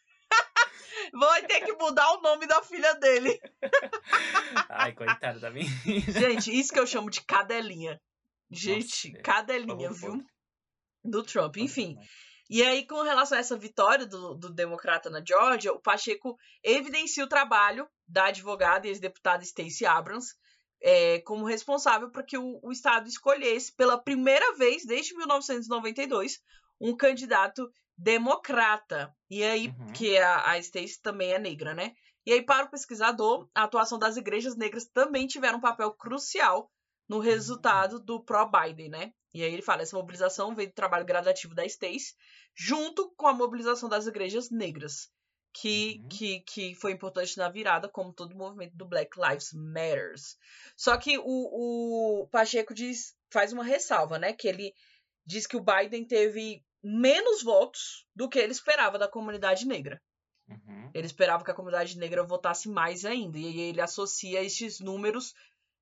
[1.14, 3.40] vai ter que mudar o nome da filha dele.
[4.70, 5.70] Ai, coitado da minha.
[6.08, 8.00] Gente, isso que eu chamo de cadelinha.
[8.50, 10.24] Gente, Nossa, cadelinha, viu?
[11.04, 11.58] Do Trump.
[11.58, 11.98] Enfim.
[12.50, 17.24] E aí, com relação a essa vitória do, do democrata na Geórgia, o Pacheco evidencia
[17.24, 20.34] o trabalho da advogada e ex-deputada Stacey Abrams
[20.82, 26.40] é, como responsável para que o, o Estado escolhesse, pela primeira vez desde 1992,
[26.80, 29.14] um candidato democrata.
[29.30, 29.94] E aí, Uhum.
[29.94, 31.94] que a, a Stacey também é negra, né?
[32.26, 36.70] E aí, para o pesquisador, a atuação das igrejas negras também tiveram um papel crucial
[37.10, 39.14] no resultado do pró-Biden, né?
[39.34, 42.16] E aí ele fala, essa mobilização veio do trabalho gradativo da Stacey,
[42.56, 45.10] junto com a mobilização das igrejas negras,
[45.54, 46.08] que, Uhum.
[46.10, 50.36] que, que foi importante na virada, como todo o movimento do Black Lives Matters.
[50.76, 51.24] Só que o,
[52.24, 54.34] o Pacheco diz, faz uma ressalva, né?
[54.34, 54.74] Que ele
[55.26, 60.02] diz que o Biden teve menos votos do que ele esperava da comunidade negra.
[60.50, 60.92] Uhum.
[60.94, 63.38] Ele esperava que a comunidade negra votasse mais ainda.
[63.38, 65.34] E ele associa estes números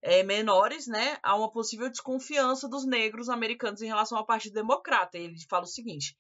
[0.01, 5.17] eh, menores né, a uma possível desconfiança dos negros americanos em relação ao Partido Democrata.
[5.17, 6.15] Ele fala o seguinte: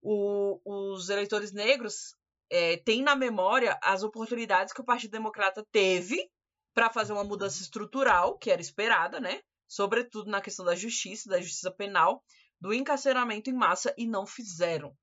[0.00, 2.14] o- os eleitores negros
[2.50, 6.28] eh, têm na memória as oportunidades que o Partido Democrata teve
[6.74, 9.40] para fazer uma mudança estrutural, que era esperada, né?
[9.66, 12.22] Sobretudo na questão da justiça, da justiça penal,
[12.62, 14.96] do encarceramento em massa, e não fizeram.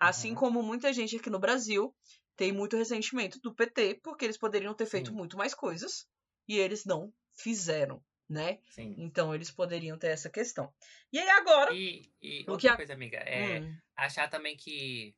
[0.00, 0.36] Assim Uhum.
[0.36, 1.94] como muita gente aqui no Brasil
[2.36, 5.16] tem muito ressentimento do PT, porque eles poderiam ter feito Sim.
[5.16, 6.06] muito mais coisas
[6.48, 8.60] e eles não fizeram, né?
[8.70, 8.96] Sim.
[8.96, 10.72] Então eles poderiam ter essa questão.
[11.12, 11.72] E aí agora.
[11.72, 15.14] E, e O outra que a- coisa, amiga, é Hum, achar também que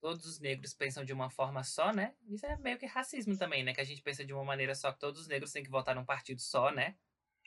[0.00, 2.14] todos os negros pensam de uma forma só, né?
[2.28, 3.74] Isso é meio que racismo também, né?
[3.74, 5.94] Que a gente pensa de uma maneira só, que todos os negros têm que votar
[5.94, 6.96] num partido só, né?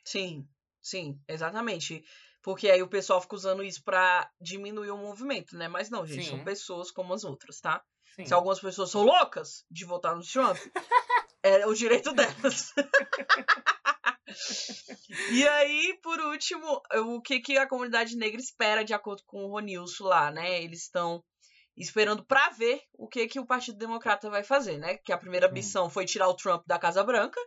[0.06, 0.48] sim,
[0.82, 2.04] sim, exatamente.
[2.42, 5.68] Porque aí o pessoal fica usando isso pra diminuir o movimento, né?
[5.68, 6.44] Mas não, gente, são Sim.
[6.44, 7.84] pessoas como as outras, tá?
[8.16, 8.26] Sim.
[8.26, 10.58] Se algumas pessoas são loucas de votar no Trump,
[11.44, 12.74] é o direito delas.
[15.32, 19.52] e aí, por último, o que, que a comunidade negra espera, de acordo com o
[19.52, 20.64] Ronilson lá, né?
[20.64, 21.24] Eles estão
[21.78, 24.98] esperando pra ver o que, que o Partido Democrata vai fazer, né?
[24.98, 27.40] Que a primeira missão foi tirar o Trump da Casa Branca.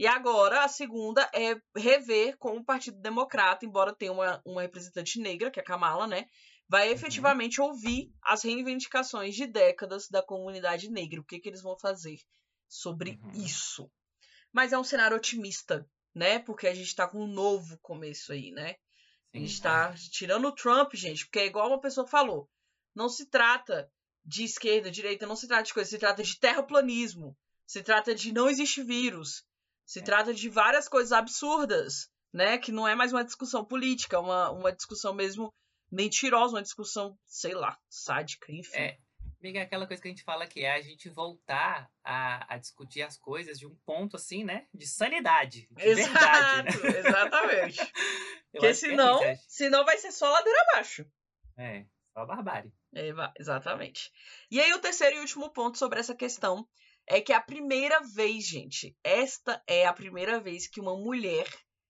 [0.00, 5.20] E agora a segunda é rever como o Partido Democrata, embora tenha uma, uma representante
[5.20, 6.26] negra, que é a Kamala, né?
[6.66, 11.20] Vai efetivamente ouvir as reivindicações de décadas da comunidade negra.
[11.20, 12.18] O que, que eles vão fazer
[12.66, 13.44] sobre Uhum.
[13.44, 13.92] isso?
[14.50, 16.38] Mas é um cenário otimista, né?
[16.38, 18.76] Porque a gente tá com um novo começo aí, né?
[19.34, 19.46] A Sim.
[19.46, 22.48] gente tá tirando o Trump, gente, porque é igual uma pessoa falou.
[22.94, 23.92] Não se trata
[24.24, 27.36] de esquerda, direita, não se trata de coisa, se trata de terraplanismo.
[27.66, 29.44] Se trata de não existe vírus.
[29.90, 30.02] Se É.
[30.04, 32.56] trata de várias coisas absurdas, né?
[32.58, 35.52] Que não é mais uma discussão política, uma, uma discussão mesmo
[35.90, 38.78] mentirosa, uma discussão, sei lá, sádica, enfim.
[38.78, 38.98] É,
[39.40, 42.56] amiga, é aquela coisa que a gente fala que é a gente voltar a, a
[42.56, 44.68] discutir as coisas de um ponto assim, né?
[44.72, 45.66] De sanidade.
[45.72, 46.70] De verdade, né?
[46.70, 47.78] Exato, exatamente.
[48.52, 49.42] Porque que é senão, isso, acho.
[49.48, 51.04] senão vai ser só ladeira abaixo.
[51.58, 52.72] É, só barbárie.
[52.94, 53.10] É,
[53.40, 54.12] exatamente.
[54.52, 56.64] E aí, o terceiro e último ponto sobre essa questão
[57.10, 61.44] é que é a primeira vez, gente, esta é a primeira vez que uma mulher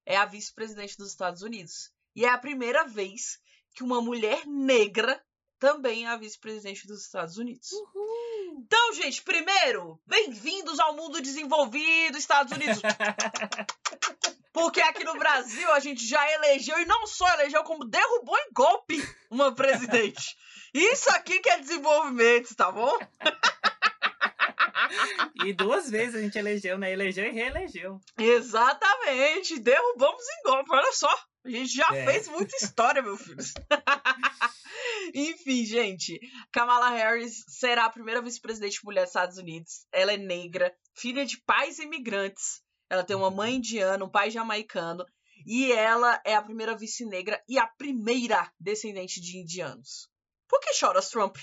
[0.07, 1.93] é a vice-presidente dos Estados Unidos.
[2.17, 3.39] E é a primeira vez
[3.75, 5.23] que uma mulher negra
[5.59, 7.69] também é a vice-presidente dos Estados Unidos.
[8.53, 12.81] Então, gente, primeiro, bem-vindos ao mundo desenvolvido, Estados Unidos.
[14.55, 18.53] Porque aqui no Brasil a gente já elegeu, e não só elegeu, como derrubou em
[18.55, 18.97] golpe
[19.31, 20.35] uma presidente.
[20.73, 22.99] Isso aqui que é desenvolvimento, tá bom?
[25.47, 26.93] E duas vezes a gente elegeu, né?
[26.93, 27.99] Elegeu e reelegeu.
[28.19, 31.13] Exatamente, derrubamos em golpe, olha só.
[31.45, 32.05] A gente já É.
[32.05, 33.39] fez muita história, meu filho.
[35.15, 36.19] Enfim, gente,
[36.53, 39.87] Kamala Harris será a primeira vice-presidente mulher dos Estados Unidos.
[39.93, 42.63] Ela é negra, filha de pais imigrantes.
[42.89, 45.05] Ela tem uma mãe indiana, um pai jamaicano.
[45.47, 50.09] E ela é a primeira vice negra e a primeira descendente de indianos.
[50.49, 51.37] Por que choras, Trump?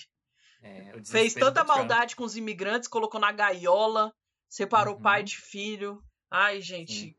[0.68, 4.14] É, Fez tanta maldade com os imigrantes, colocou na gaiola,
[4.50, 5.02] separou Uhum.
[5.02, 6.04] pai de filho.
[6.30, 7.18] Ai, gente,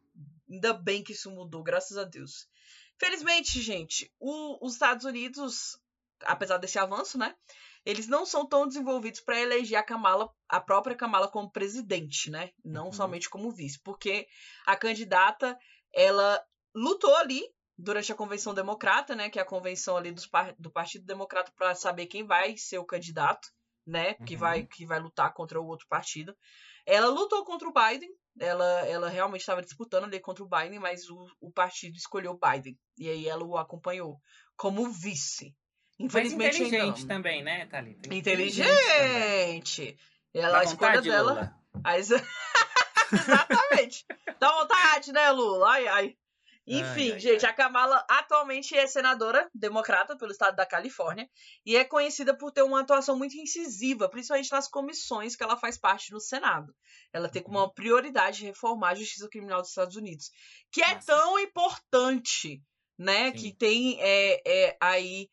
[0.50, 2.46] ainda bem que isso mudou, graças a Deus.
[2.98, 5.78] Felizmente, gente, o- os Estados Unidos,
[6.22, 7.34] apesar desse avanço, né?
[7.86, 12.50] Eles não são tão desenvolvidos para eleger a Kamala, a própria Kamala como presidente, né?
[12.64, 12.92] Não Uhum.
[12.92, 14.26] somente como vice, porque
[14.66, 15.56] a candidata
[15.94, 16.44] ela
[16.74, 17.42] lutou ali
[17.78, 21.74] durante a convenção democrata, né, que é a convenção ali dos do Partido Democrata para
[21.76, 23.48] saber quem vai ser o candidato,
[23.86, 24.40] né, que Uhum.
[24.40, 26.36] vai que vai lutar contra o outro partido.
[26.84, 28.10] Ela lutou contra o Biden,
[28.40, 32.38] ela, ela realmente estava disputando ali contra o Biden, mas o, o partido escolheu o
[32.38, 34.18] Biden e aí ela o acompanhou
[34.56, 35.54] como vice.
[36.00, 37.08] Mas Infelizmente ainda inteligente não.
[37.08, 38.14] também, né, Thalita?
[38.14, 39.98] Inteligente.
[40.34, 41.54] Ela a escolha dela.
[41.84, 42.10] As-
[43.12, 44.04] Exatamente.
[44.38, 45.70] Dá vontade, né, Lula?
[45.70, 46.16] Ai, ai.
[46.70, 47.46] Enfim, Ai, ai, gente, ai.
[47.46, 51.28] a Kamala atualmente é senadora democrata pelo estado da Califórnia
[51.64, 55.78] e é conhecida por ter uma atuação muito incisiva, principalmente nas comissões que ela faz
[55.78, 56.74] parte no Senado.
[57.12, 60.30] Ela tem como uma prioridade reformar a justiça criminal dos Estados Unidos,
[60.70, 61.06] que é Massa.
[61.06, 62.62] tão importante,
[62.98, 63.32] né, Sim.
[63.32, 65.30] que tem é, é, aí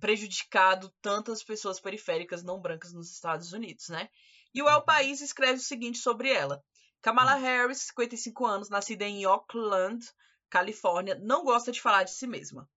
[0.00, 4.08] prejudicado tantas pessoas periféricas não brancas nos Estados Unidos, né?
[4.54, 4.84] E o El Uhum.
[4.84, 6.62] País escreve o seguinte sobre ela.
[7.02, 10.04] Kamala Harris, 55 anos, nascida em Oakland,
[10.50, 12.68] Califórnia, não gosta de falar de si mesma.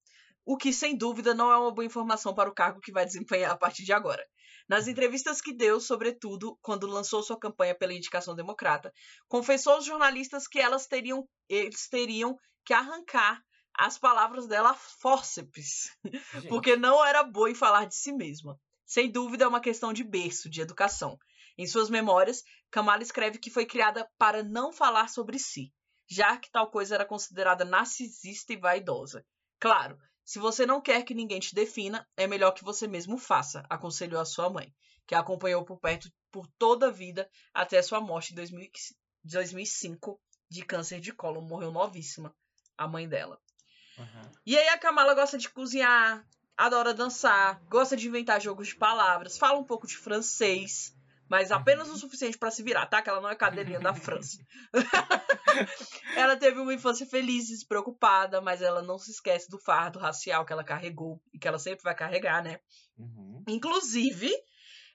[0.45, 3.51] O que, sem dúvida, não é uma boa informação para o cargo que vai desempenhar
[3.51, 4.25] a partir de agora.
[4.67, 8.93] Nas entrevistas que deu, sobretudo quando lançou sua campanha pela indicação democrata,
[9.27, 13.41] confessou aos jornalistas que elas teriam, eles teriam que arrancar
[13.73, 15.89] as palavras dela fórceps,
[16.33, 18.59] Gente, porque não era boa em falar de si mesma.
[18.85, 21.17] Sem dúvida, é uma questão de berço, de educação.
[21.57, 25.71] Em suas memórias, Kamala escreve que foi criada para não falar sobre si,
[26.11, 29.25] já que tal coisa era considerada narcisista e vaidosa.
[29.57, 33.63] Claro, se você não quer que ninguém te defina, é melhor que você mesmo faça,
[33.69, 34.75] aconselhou a sua mãe,
[35.07, 38.69] que a acompanhou por perto por toda a vida até sua morte em 2000
[39.23, 41.41] 2005 de câncer de cólon.
[41.41, 42.35] Morreu novíssima,
[42.77, 43.39] a mãe dela.
[43.97, 44.31] uhum.
[44.45, 49.37] E aí a Kamala gosta de cozinhar, adora dançar, gosta de inventar jogos de palavras,
[49.37, 50.93] fala um pouco de francês,
[51.31, 53.01] mas apenas o suficiente pra se virar, tá?
[53.01, 54.37] Que ela não é cadeirinha da França.
[56.17, 60.45] ela teve uma infância feliz, e despreocupada, mas ela não se esquece do fardo racial
[60.45, 62.59] que ela carregou e que ela sempre vai carregar, né?
[62.97, 63.45] Uhum.
[63.47, 64.29] Inclusive,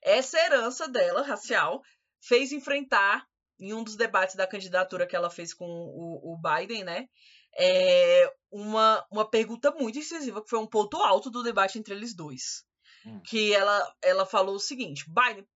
[0.03, 1.81] essa herança dela, racial,
[2.21, 3.27] fez enfrentar,
[3.59, 7.09] em um dos debates da candidatura que ela fez com o, o Biden, né?
[7.59, 12.15] É, uma, uma pergunta muito incisiva, que foi um ponto alto do debate entre eles
[12.15, 12.63] dois.
[13.07, 13.23] Hum.
[13.25, 15.47] Que ela, ela falou o seguinte: Biden,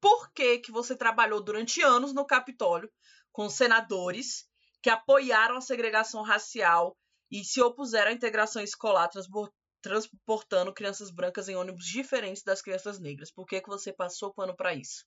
[0.00, 2.90] por que, que você trabalhou durante anos no Capitólio
[3.32, 4.48] com senadores
[4.82, 6.96] que apoiaram a segregação racial
[7.30, 9.10] e se opuseram à integração escolar,
[9.82, 13.30] transportando crianças brancas em ônibus diferentes das crianças negras.
[13.30, 15.04] Por que, que você passou pano pra isso?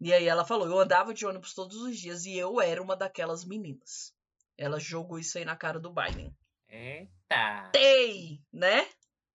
[0.00, 2.96] E aí ela falou: eu andava de ônibus todos os dias e eu era uma
[2.96, 4.14] daquelas meninas.
[4.56, 6.34] Ela jogou isso aí na cara do Biden.
[6.68, 7.70] Eita.
[7.72, 8.88] Tei, né?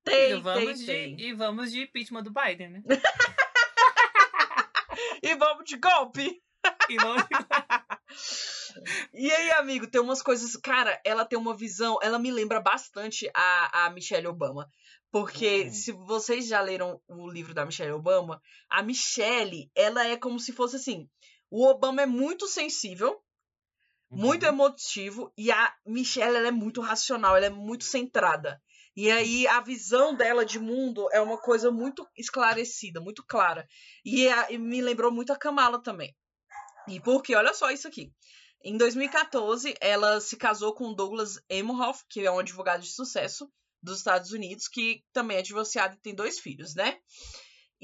[0.03, 1.27] Tei, e, vamos tei, de, tei.
[1.27, 2.83] e vamos de impeachment do Biden, né?
[5.23, 6.41] E vamos de golpe!
[6.89, 7.23] E vamos...
[9.13, 10.55] E aí, amigo, tem umas coisas.
[10.57, 11.99] Cara, ela tem uma visão.
[12.01, 14.67] Ela me lembra bastante a, a Michelle Obama.
[15.11, 15.69] Porque Hum.
[15.71, 20.51] se vocês já leram o livro da Michelle Obama, a Michelle, ela é como se
[20.51, 21.07] fosse assim.
[21.51, 23.21] O Obama é muito sensível,
[24.09, 24.49] muito Uhum.
[24.53, 28.59] emotivo, e a Michelle ela é muito racional, ela é muito centrada.
[28.95, 33.67] E aí a visão dela de mundo é uma coisa muito esclarecida, muito clara.
[34.05, 36.15] E, a- e me lembrou muito a Kamala também.
[36.87, 38.11] E porque, olha só isso aqui.
[38.63, 43.97] Em 2014, ela se casou com Douglas Emhoff, que é um advogado de sucesso dos
[43.97, 46.97] Estados Unidos, que também é divorciado e tem dois filhos, né?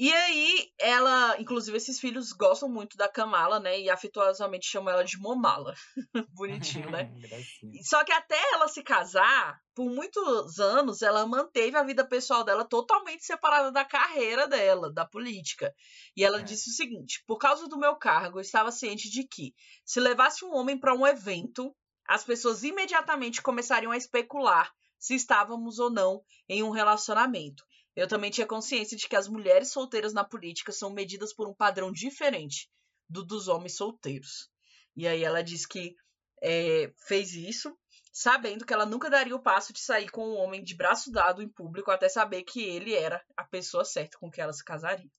[0.00, 3.78] E aí, ela, inclusive, esses filhos gostam muito da Kamala, né?
[3.78, 5.74] E afetuosamente chamam ela de Momala.
[6.34, 7.10] Bonitinho, né?
[7.84, 12.64] Só que até ela se casar, por muitos anos, ela manteve a vida pessoal dela
[12.64, 15.70] totalmente separada da carreira dela, da política.
[16.16, 16.42] E ela É.
[16.42, 19.52] disse o seguinte: por causa do meu cargo, eu estava ciente de que,
[19.84, 21.76] se levasse um homem para um evento,
[22.08, 27.64] as pessoas imediatamente começariam a especular se estávamos ou não em um relacionamento.
[28.00, 31.52] Eu também tinha consciência de que as mulheres solteiras na política são medidas por um
[31.52, 32.66] padrão diferente
[33.06, 34.50] do dos homens solteiros.
[34.96, 35.94] E aí ela diz que
[36.42, 37.76] é, fez isso,
[38.10, 41.42] sabendo que ela nunca daria o passo de sair com um homem de braço dado
[41.42, 45.10] em público até saber que ele era a pessoa certa com quem ela se casaria.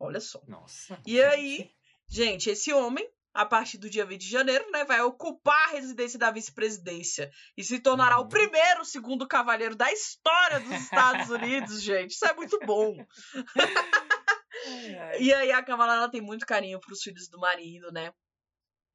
[0.00, 0.40] Olha só.
[0.48, 0.98] Nossa.
[1.06, 1.70] E aí,
[2.08, 3.06] gente, esse homem,
[3.36, 7.62] a partir do dia 20 de janeiro, né, vai ocupar a residência da vice-presidência e
[7.62, 8.24] se tornará Uhum.
[8.24, 12.12] o primeiro segundo cavaleiro da história dos Estados Unidos, gente.
[12.12, 12.96] Isso é muito bom.
[15.18, 18.12] E aí a Kamala ela tem muito carinho pros filhos do marido, né?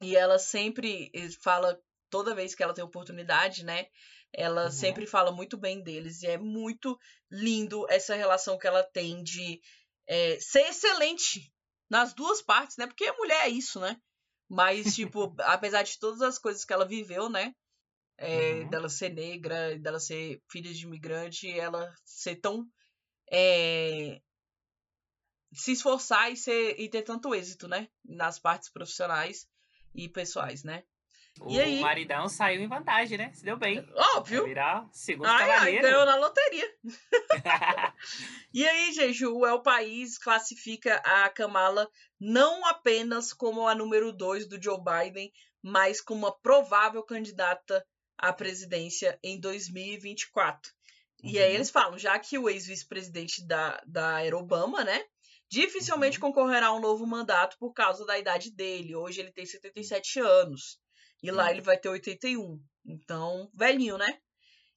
[0.02, 1.80] E ela sempre eh, fala,
[2.10, 3.86] toda vez que ela tem oportunidade, né?
[4.34, 4.72] Ela Uhum.
[4.72, 6.24] sempre fala muito bem deles.
[6.24, 6.98] E é muito
[7.30, 9.62] lindo essa relação que ela tem de
[10.08, 11.52] eh, ser excelente
[11.90, 12.88] nas duas partes, né?
[12.88, 13.96] Porque a mulher é isso, né?
[14.52, 17.54] Mas, tipo, apesar de todas as coisas que ela viveu, né?
[18.18, 18.70] é, Uhum.
[18.70, 22.68] dela ser negra, dela ser filha de imigrante, ela ser tão.
[23.32, 24.22] é,
[25.54, 27.88] se esforçar e, ser, e ter tanto êxito, né?
[28.06, 29.48] Nas partes profissionais
[29.94, 30.84] e pessoais, né?
[31.40, 31.80] O E aí?
[31.80, 33.32] maridão saiu em vantagem, né?
[33.34, 33.80] Se deu bem.
[34.16, 34.42] Óbvio!
[34.42, 35.82] Vai virar segundo Ai, ai, cavaleiro.
[35.84, 36.70] ganhou na loteria.
[38.54, 44.46] E aí, gente, o El País classifica a Kamala não apenas como a número 2
[44.48, 45.32] do Joe Biden,
[45.64, 47.86] mas como uma provável candidata
[48.18, 50.70] à presidência em 2024.
[51.24, 51.56] E aí Uhum.
[51.56, 55.02] eles falam, já que o ex-vice-presidente da, da era Obama, né,
[55.50, 58.96] dificilmente concorrerá a um novo mandato por causa da idade dele.
[58.96, 60.78] Hoje ele tem 77 anos.
[61.22, 61.52] E lá Sim.
[61.52, 62.62] ele vai ter 81.
[62.86, 64.08] Então, velhinho, né?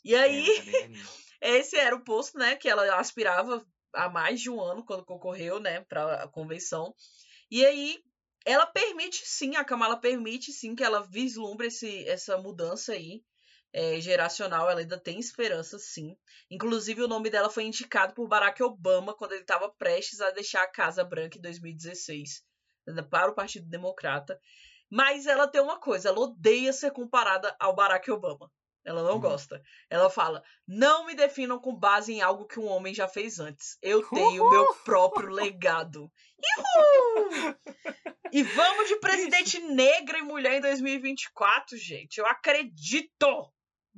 [0.05, 1.09] E É, aí, velhinho.
[1.40, 3.64] esse era o posto, né, que ela aspirava
[3.95, 6.95] há mais de um ano quando concorreu, né, para a convenção.
[7.51, 7.99] E aí
[8.47, 13.22] ela permite sim, a Kamala permite sim que ela vislumbre esse, essa mudança aí
[13.72, 14.68] é, geracional.
[14.70, 16.16] Ela ainda tem esperança, sim.
[16.51, 20.62] Inclusive o nome dela foi indicado por Barack Obama quando ele estava prestes a deixar
[20.62, 22.45] a Casa Branca em 2016
[22.86, 24.38] né, para o Partido Democrata.
[24.95, 28.49] Mas ela tem uma coisa, ela odeia ser comparada ao Barack Obama.
[28.84, 29.20] Ela não Hum.
[29.20, 29.61] gosta.
[29.90, 33.76] Ela fala: não me definam com base em algo que um homem já fez antes.
[33.82, 36.12] Eu tenho meu próprio legado.
[36.59, 37.55] Uhul!
[38.30, 42.18] E vamos de presidente negra e mulher em 2024, gente.
[42.18, 43.53] Eu acredito!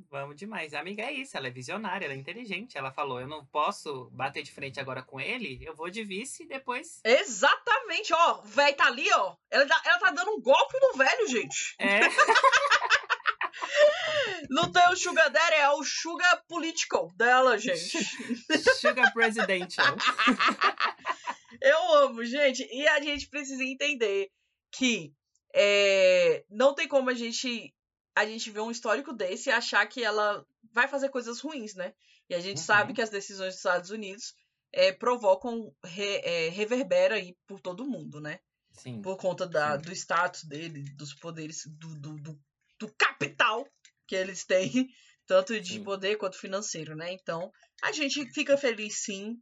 [0.09, 0.73] Vamos demais.
[0.73, 2.77] A amiga é isso, ela é visionária, ela é inteligente.
[2.77, 6.43] Ela falou: eu não posso bater de frente agora com ele, eu vou de vice
[6.43, 7.01] e depois.
[7.03, 8.39] Exatamente, ó.
[8.39, 9.35] O velho tá ali, ó.
[9.49, 11.75] Ela, ela tá dando um golpe no velho, gente.
[11.79, 12.01] É,
[14.49, 17.97] Não tem o Sugar Daddy, é o Sugar Political dela, gente.
[18.79, 19.95] Sugar Presidential.
[21.61, 22.67] Eu amo, gente.
[22.71, 24.29] E a gente precisa entender
[24.71, 25.11] que
[25.53, 27.73] é, não tem como a gente
[28.21, 31.93] a gente ver um histórico desse e achar que ela vai fazer coisas ruins, né?
[32.29, 32.65] E a gente Uhum.
[32.65, 34.33] sabe que as decisões dos Estados Unidos
[34.71, 38.39] é, provocam, re- é, reverbera aí por todo mundo, né?
[38.71, 39.01] Sim.
[39.01, 39.83] Por conta da, Sim.
[39.83, 42.39] do status dele, dos poderes, do, do, do,
[42.79, 43.65] do capital
[44.07, 44.71] que eles têm,
[45.25, 45.83] tanto de Sim.
[45.83, 47.11] poder quanto financeiro, né?
[47.13, 47.51] Então,
[47.83, 49.41] a gente fica feliz sim.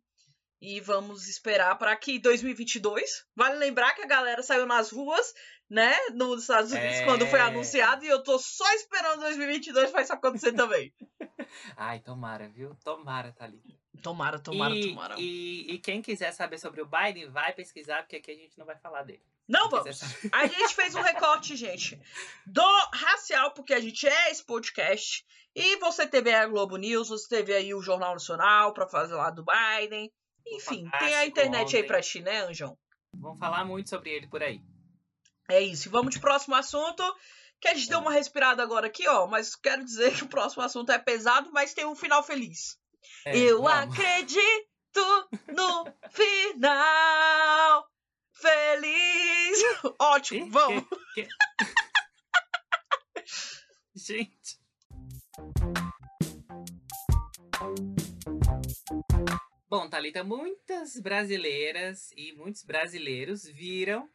[0.62, 3.26] E vamos esperar para que 2022.
[3.36, 5.34] Vale lembrar que a galera saiu nas ruas,
[5.70, 5.94] né?
[6.14, 7.06] Nos Estados Unidos, É.
[7.06, 8.04] quando foi anunciado.
[8.06, 10.94] E eu tô só esperando 2022 pra isso acontecer também.
[11.78, 12.76] Ai, tomara, viu?
[12.84, 13.76] Tomara, Thalita.
[14.02, 15.16] Tomara, tomara, e, tomara.
[15.18, 18.66] E, e quem quiser saber sobre o Biden, vai pesquisar, porque aqui a gente não
[18.66, 19.24] vai falar dele.
[19.48, 20.02] Não Quem vamos.
[20.32, 22.00] A gente fez um recorte, gente,
[22.46, 25.26] do racial, porque a gente é esse podcast.
[25.56, 29.16] E você teve aí a Globo News, você teve aí o Jornal Nacional pra fazer
[29.16, 30.12] lá do Biden.
[30.48, 32.78] Enfim, tem a internet aí pra ti, né, Anjão?
[33.14, 34.62] Vamos falar muito sobre ele por aí.
[35.50, 35.90] É isso.
[35.90, 37.04] Vamos de próximo assunto.
[37.62, 39.26] Que a gente deu uma respirada agora aqui, ó.
[39.28, 42.78] Mas quero dizer que o próximo assunto é pesado, mas tem um final feliz.
[43.26, 43.98] É, Eu vamos.
[43.98, 47.88] acredito no final
[48.34, 49.64] feliz.
[50.00, 50.84] Ótimo, Que- vamos.
[51.16, 51.30] que- que-
[53.96, 54.60] Gente.
[59.68, 64.10] Bom, Thalita, muitas brasileiras e muitos brasileiros viram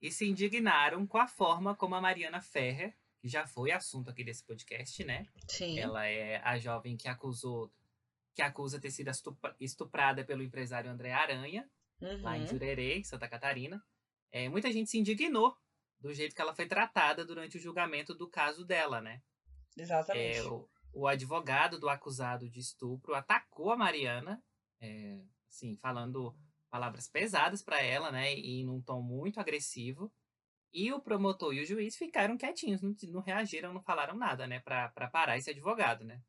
[0.00, 4.24] e se indignaram com a forma como a Mariana Ferrer, que já foi assunto aqui
[4.24, 5.26] desse podcast, né?
[5.48, 5.78] Sim.
[5.78, 7.70] Ela é a jovem que acusou
[8.34, 9.10] que acusa ter sido
[9.60, 12.46] estuprada pelo empresário André Aranha, lá em Uhum.
[12.48, 13.80] Jurerê, em Santa Catarina.
[14.32, 15.56] É, muita gente se indignou
[16.00, 19.22] do jeito que ela foi tratada durante o julgamento do caso dela, né?
[19.76, 20.38] Exatamente.
[20.38, 24.42] É, o, o advogado do acusado de estupro atacou a Mariana,
[24.84, 26.36] é, assim, falando
[26.70, 28.34] palavras pesadas para ela, né?
[28.36, 30.12] E num tom muito agressivo.
[30.72, 34.60] E o promotor e o juiz ficaram quietinhos, não, não reagiram, não falaram nada, né?
[34.60, 36.20] Pra, pra parar esse advogado, né?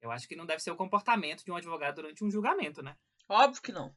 [0.00, 2.96] Eu acho que não deve ser o comportamento de um advogado durante um julgamento, né?
[3.28, 3.96] Óbvio que não.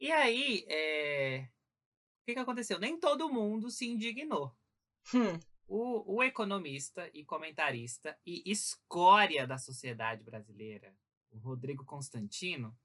[0.00, 1.48] E aí, é...
[2.22, 2.78] o que, que aconteceu?
[2.78, 4.54] Nem todo mundo se indignou.
[5.14, 5.38] Hum.
[5.68, 10.94] O, o economista e comentarista e escória da sociedade brasileira,
[11.36, 12.76] o Rodrigo Constantino,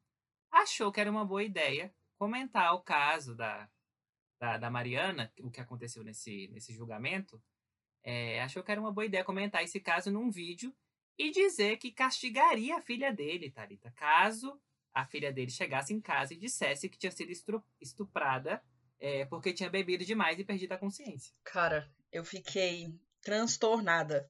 [0.52, 3.70] achou que era uma boa ideia comentar o caso da,
[4.40, 7.42] da, da Mariana, o que aconteceu nesse, nesse julgamento.
[8.04, 10.76] É, achou que era uma boa ideia comentar esse caso num vídeo
[11.18, 14.60] e dizer que castigaria a filha dele, Thalita, caso
[14.94, 17.32] a filha dele chegasse em casa e dissesse que tinha sido
[17.80, 18.62] estuprada
[19.00, 21.34] é, porque tinha bebido demais e perdido a consciência.
[21.44, 24.30] Cara, eu fiquei transtornada.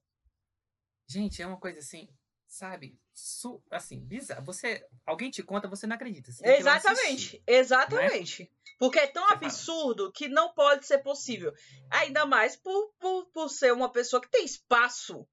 [1.06, 2.08] Gente, é uma coisa assim,
[2.52, 2.98] sabe?
[3.14, 4.44] Su assim, bizarro.
[4.44, 6.30] Você, alguém te conta, você não acredita.
[6.30, 8.50] Você lá Exatamente, exatamente.
[8.78, 9.46] Porque é tão Você fala.
[9.46, 11.54] absurdo que não pode ser possível.
[11.90, 15.26] Ainda mais por, por, por ser uma pessoa que tem espaço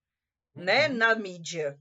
[0.56, 0.96] né, Uhum.
[0.96, 1.80] na mídia.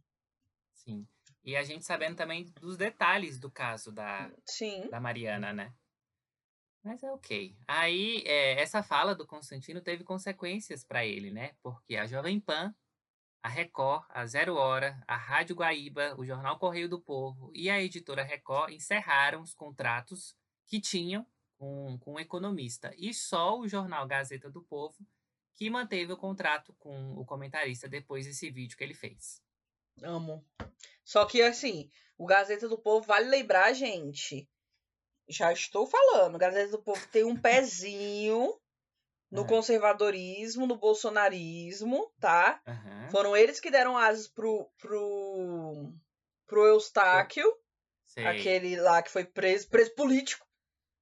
[0.72, 1.07] Sim.
[1.45, 4.89] E a gente sabendo também dos detalhes do caso da, Sim.
[4.91, 5.72] da Mariana, né?
[6.82, 7.57] Mas é ok.
[7.66, 11.55] Aí, é, essa fala do Constantino teve consequências para ele, né?
[11.62, 12.74] Porque a Jovem Pan,
[13.43, 17.80] a Record, a Zero Hora, a Rádio Guaíba, o Jornal Correio do Povo e a
[17.80, 20.36] editora Record encerraram os contratos
[20.66, 21.26] que tinham
[21.57, 22.93] com, com o economista.
[22.97, 24.97] E só o jornal Gazeta do Povo
[25.55, 29.43] que manteve o contrato com o comentarista depois desse vídeo que ele fez.
[30.03, 30.45] Amo.
[31.05, 34.49] Só que, assim, o Gazeta do Povo, vale lembrar, gente.
[35.28, 36.36] Já estou falando.
[36.36, 38.57] O Gazeta do Povo tem um pezinho
[39.31, 39.47] no Ah.
[39.47, 42.61] conservadorismo, no bolsonarismo, tá?
[42.66, 45.93] Aham, Foram eles que deram asas pro, pro,
[46.47, 47.57] pro Eustáquio,
[48.07, 48.26] sei.
[48.26, 50.47] aquele lá que foi preso, preso político,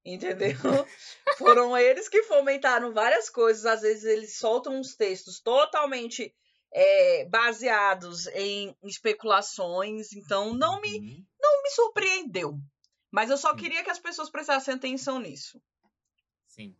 [0.04, 0.54] entendeu?
[1.38, 3.66] Foram eles que fomentaram várias coisas.
[3.66, 6.34] Às vezes eles soltam uns textos totalmente
[6.72, 10.12] é, baseados em especulações.
[10.12, 11.26] Então não me, Uhum.
[11.40, 12.58] não me surpreendeu.
[13.10, 13.56] Mas eu só Sim.
[13.56, 15.60] queria que as pessoas prestassem atenção nisso.
[16.46, 16.76] Sim.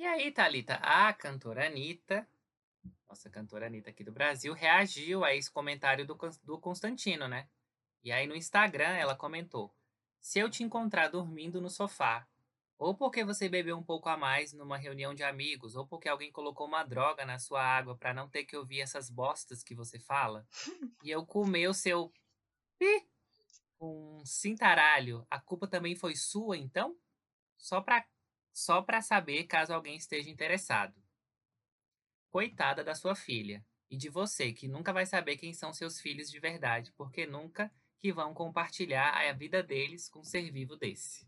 [0.00, 2.26] E aí, Thalita, a cantora Anitta,
[3.06, 7.46] nossa cantora Anitta aqui do Brasil, reagiu a esse comentário do, do Constantino, né?
[8.02, 9.70] E aí no Instagram ela comentou:
[10.18, 12.26] Se eu te encontrar dormindo no sofá,
[12.78, 16.32] ou porque você bebeu um pouco a mais numa reunião de amigos, ou porque alguém
[16.32, 19.98] colocou uma droga na sua água pra não ter que ouvir essas bostas que você
[19.98, 20.48] fala,
[21.04, 22.10] e eu comer o seu
[22.78, 23.06] pi
[23.78, 26.96] um cintaralho, a culpa também foi sua, então?
[27.58, 28.02] Só pra
[28.52, 30.94] só para saber caso alguém esteja interessado.
[32.30, 36.30] Coitada da sua filha e de você que nunca vai saber quem são seus filhos
[36.30, 41.26] de verdade, porque nunca que vão compartilhar a vida deles com um ser vivo desse.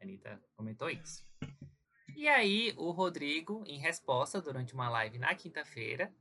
[0.00, 1.24] A Anitta comentou isso.
[2.16, 6.12] E aí, o Rodrigo, em resposta, durante uma live na quinta-feira,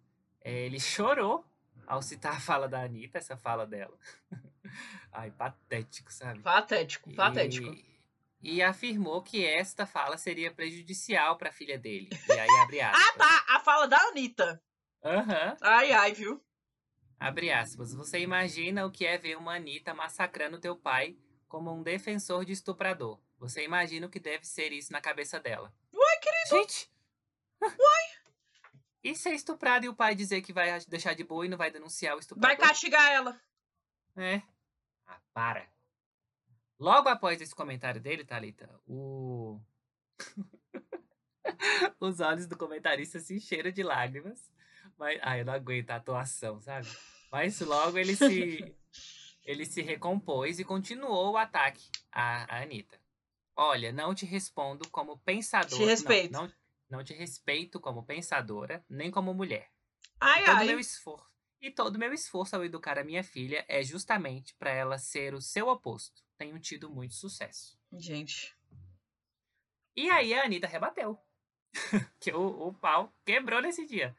[0.42, 1.46] eh, ele chorou
[1.88, 3.98] ao citar a fala da Anitta, essa fala dela.
[5.12, 6.42] Ai, patético, sabe?
[6.42, 7.70] Patético, patético.
[7.70, 7.95] E,
[8.46, 12.10] e afirmou que esta fala seria prejudicial para a filha dele.
[12.30, 13.04] E aí abre aspas.
[13.04, 13.46] Ah, tá.
[13.56, 14.62] A fala da Anitta.
[15.04, 15.58] Aham.
[15.62, 16.40] Ai, ai, viu?
[17.20, 17.96] Abre aspas.
[17.96, 21.18] Você imagina o que é ver uma Anitta massacrando teu pai
[21.48, 23.20] como um defensor de estuprador.
[23.40, 25.74] Você imagina o que deve ser isso na cabeça dela.
[25.92, 26.50] Uai, querido.
[26.62, 26.92] Gente!
[27.62, 27.72] Uai!
[29.04, 31.70] E ser estuprado e o pai dizer que vai deixar de boa e não vai
[31.70, 32.58] denunciar o estuprador?
[32.58, 33.40] Vai castigar ela.
[34.18, 34.42] É.
[35.06, 35.75] Ah, para.
[36.80, 39.60] Logo após esse comentário dele, Thalita, o...
[42.00, 44.52] os olhos do comentarista se encheram de lágrimas.
[44.98, 46.88] Mas, ai, eu não aguento a atuação, sabe?
[47.32, 48.76] Mas logo ele se,
[49.44, 53.00] ele se recompôs e continuou o ataque à, à Anitta.
[53.56, 55.76] Olha, não te respondo como pensadora.
[55.76, 56.32] Te respeito.
[56.32, 56.54] Não, não,
[56.90, 59.70] não te respeito como pensadora, nem como mulher.
[60.20, 60.66] Ai, Todo ai.
[60.68, 61.34] meu esforço.
[61.62, 65.42] E todo meu esforço ao educar a minha filha é justamente para ela ser o
[65.42, 66.22] seu oposto.
[66.38, 67.80] Tenho tido muito sucesso.
[67.94, 68.56] Gente.
[69.96, 71.18] E aí a Anitta rebateu.
[72.20, 74.16] que o, o pau quebrou nesse dia.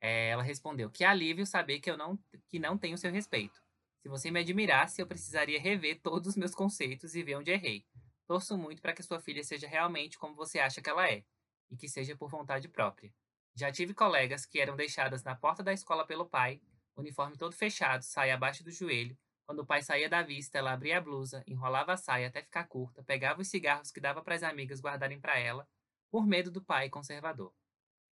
[0.00, 3.62] É, ela respondeu: Que alívio saber que eu não, que não tenho seu respeito.
[4.02, 7.86] Se você me admirasse, eu precisaria rever todos os meus conceitos e ver onde errei.
[8.26, 11.24] Torço muito para que sua filha seja realmente como você acha que ela é,
[11.70, 13.10] e que seja por vontade própria.
[13.54, 16.60] Já tive colegas que eram deixadas na porta da escola pelo pai,
[16.96, 19.16] uniforme todo fechado, saia abaixo do joelho.
[19.46, 22.64] Quando o pai saía da vista, ela abria a blusa, enrolava a saia até ficar
[22.66, 25.68] curta, pegava os cigarros que dava para as amigas guardarem para ela,
[26.10, 27.52] por medo do pai conservador,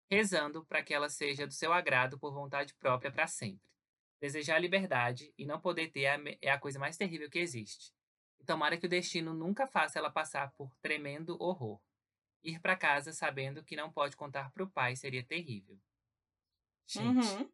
[0.09, 3.67] rezando para que ela seja do seu agrado por vontade própria para sempre.
[4.21, 7.93] Desejar liberdade e não poder ter é a é a coisa mais terrível que existe.
[8.39, 11.79] E tomara que o destino nunca faça ela passar por tremendo horror.
[12.43, 15.77] Ir para casa sabendo que não pode contar pro pai seria terrível.
[16.87, 17.51] Gente, Uhum.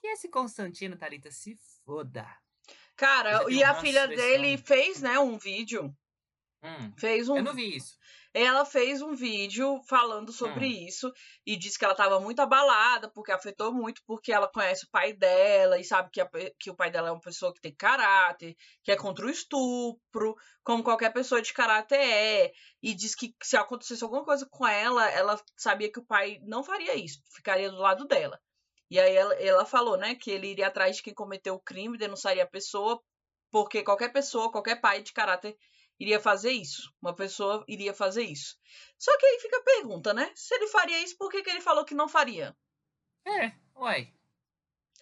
[0.00, 2.26] que esse Constantino, Thalita, se foda.
[2.98, 5.94] Cara, e a filha dele fez, né, um vídeo.
[6.62, 7.96] Hum, Fez um eu não vi isso.
[8.34, 10.86] ela fez um vídeo falando sobre Hum.
[10.88, 11.12] isso
[11.46, 15.12] e disse que ela estava muito abalada porque afetou muito porque ela conhece o pai
[15.12, 16.28] dela e sabe que, a
[16.58, 20.34] que o pai dela é uma pessoa que tem caráter, que é contra o estupro,
[20.64, 22.50] como qualquer pessoa de caráter é,
[22.82, 26.64] e diz que se acontecesse alguma coisa com ela, ela sabia que o pai não
[26.64, 28.36] faria isso, ficaria do lado dela.
[28.90, 31.98] E aí ela, ela falou, né, que ele iria atrás de quem cometeu o crime,
[31.98, 33.02] denunciaria a pessoa,
[33.50, 35.56] porque qualquer pessoa, qualquer pai de caráter
[35.98, 36.92] iria fazer isso.
[37.02, 38.56] Uma pessoa iria fazer isso.
[38.98, 40.30] Só que aí fica a pergunta, né?
[40.34, 42.56] Se ele faria isso, por que, que ele falou que não faria?
[43.26, 44.12] É, uai.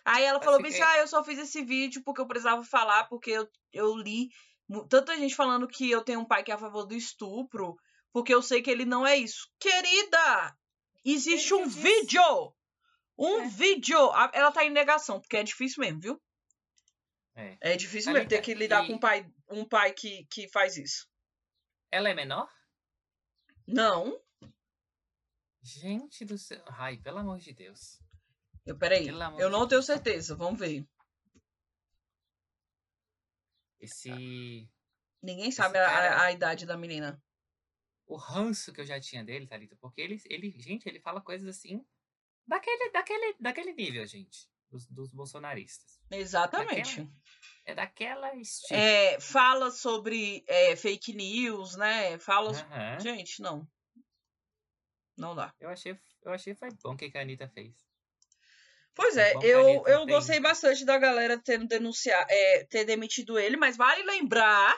[0.04, 2.62] Aí ela falou bem assim: fiquei- ah, eu só fiz esse vídeo porque eu precisava
[2.64, 4.30] falar, porque eu, eu li
[4.88, 7.76] tanta gente falando que eu tenho um pai que é a favor do estupro,
[8.12, 9.48] porque eu sei que ele não é isso.
[9.58, 10.56] Querida!
[11.04, 11.80] Existe um disse.
[11.80, 12.55] vídeo!
[13.18, 13.48] Um É.
[13.48, 13.96] vídeo.
[14.32, 16.22] Ela tá em negação, porque é difícil mesmo, viu?
[17.34, 17.56] É.
[17.60, 20.48] É difícil mesmo ter tá- que lidar e- com um pai, um pai que, que
[20.48, 21.08] faz isso.
[21.90, 22.50] Ela é menor?
[23.66, 24.20] Não.
[25.62, 26.62] Gente do céu.
[26.68, 28.00] Ai, pelo amor de Deus.
[28.64, 29.06] Eu, peraí.
[29.08, 30.34] Eu não tenho certeza.
[30.34, 30.86] Vamos ver.
[33.80, 34.68] Esse.
[35.22, 37.22] Ninguém sabe cara- a, a idade da menina.
[38.06, 39.76] O ranço que eu já tinha dele, Thalita.
[39.76, 40.50] Porque ele, ele.
[40.60, 41.84] Gente, ele fala coisas assim.
[42.46, 44.48] Daquele, daquele, daquele nível, gente.
[44.70, 46.00] Dos, dos bolsonaristas.
[46.10, 47.08] Exatamente.
[47.64, 48.80] É daquela estilo.
[48.80, 52.18] É, fala sobre é, fake news, né?
[52.18, 52.52] Fala.
[53.00, 53.66] Gente, não.
[55.16, 55.54] Não dá.
[55.58, 57.74] Eu achei, eu achei foi bom o que a Anitta fez.
[58.94, 63.56] Pois É bom eu, eu gostei bastante da galera tendo denunciado, é, ter demitido ele,
[63.56, 64.74] mas vale lembrar,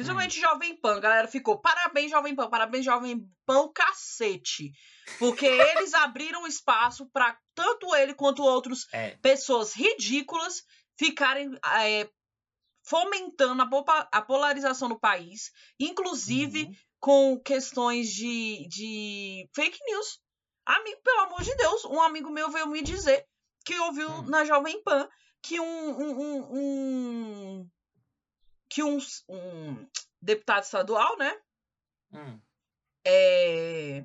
[0.00, 0.42] principalmente Hum.
[0.42, 4.72] Jovem Pan, a galera ficou, parabéns Jovem Pan, parabéns Jovem Pan, cacete.
[5.18, 5.46] Porque
[5.86, 9.16] eles abriram espaço pra tanto ele quanto outros É.
[9.22, 10.62] pessoas ridículas
[10.98, 12.08] ficarem é,
[12.84, 16.74] fomentando a, a polarização no país, inclusive Uhum.
[16.98, 20.18] com questões de, de fake news.
[20.66, 23.24] Amigo, pelo amor de Deus, um amigo meu veio me dizer
[23.64, 24.22] que ouviu Hum.
[24.22, 25.08] na Jovem Pan
[25.42, 27.70] que um, um, um- um-
[28.70, 28.98] que um,
[29.28, 29.86] um
[30.22, 31.36] deputado estadual, né,
[32.12, 32.40] Hum.
[33.04, 34.04] é,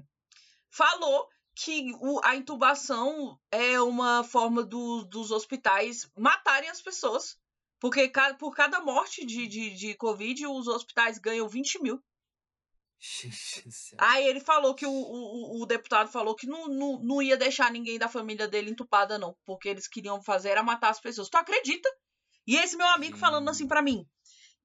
[0.69, 7.37] falou que o- a intubação é uma forma do- dos hospitais matarem as pessoas.
[7.79, 12.01] Porque ca- por cada morte de, de, de Covid, os hospitais ganham 20 mil.
[13.97, 17.71] Aí ele falou que o, o, o deputado falou que não, não, não ia deixar
[17.71, 19.37] ninguém da família dele entupada, não.
[19.45, 21.29] Porque eles queriam fazer era matar as pessoas.
[21.29, 21.89] Tu acredita?
[22.47, 24.07] E esse meu amigo falando assim pra mim.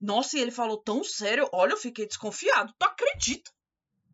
[0.00, 1.48] Nossa, e ele falou tão sério.
[1.52, 2.74] Olha, eu fiquei desconfiado.
[2.78, 3.50] Tu acredita?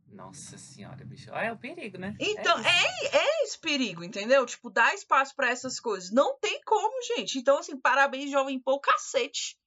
[0.09, 1.31] Nossa senhora, bicho.
[1.31, 2.17] Olha, é o perigo, né?
[2.19, 2.69] Então, isso.
[2.69, 4.45] é, é esse perigo, entendeu?
[4.47, 6.11] Tipo, dá espaço pra essas coisas.
[6.11, 7.39] Não tem como, gente.
[7.39, 9.59] Então, assim, parabéns, Jovem Pan, cacete.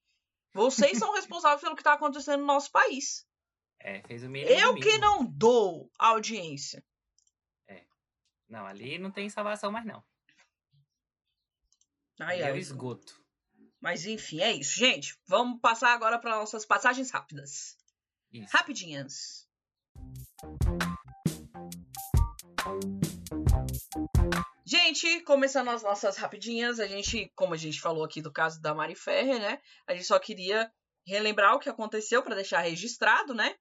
[0.54, 3.26] Vocês são responsáveis pelo que tá acontecendo no nosso país.
[3.80, 4.52] É, fez o mínimo.
[4.52, 6.84] Eu que não dou audiência.
[8.50, 10.04] Não, ali não tem salvação mais, não.
[12.20, 12.60] Ai, Ali é o ai.
[12.60, 13.19] esgoto.
[13.82, 15.18] Mas enfim, é isso, gente.
[15.28, 17.78] Vamos passar agora para nossas passagens rápidas.
[18.32, 18.56] Isso.
[18.56, 19.48] Rapidinhas.
[24.66, 28.74] Gente, começando as nossas rapidinhas, a gente, como a gente falou aqui do caso da
[28.74, 29.60] Mari Ferrer, né?
[29.88, 30.72] A gente só queria
[31.08, 33.56] relembrar o que aconteceu para deixar registrado, né?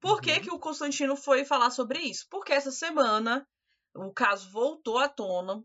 [0.00, 0.40] Por que, Uhum.
[0.40, 2.26] que o Constantino foi falar sobre isso?
[2.28, 3.46] Porque essa semana
[3.94, 5.62] o caso voltou à tona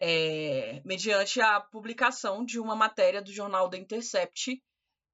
[0.00, 4.62] é, mediante a publicação de uma matéria do jornal The Intercept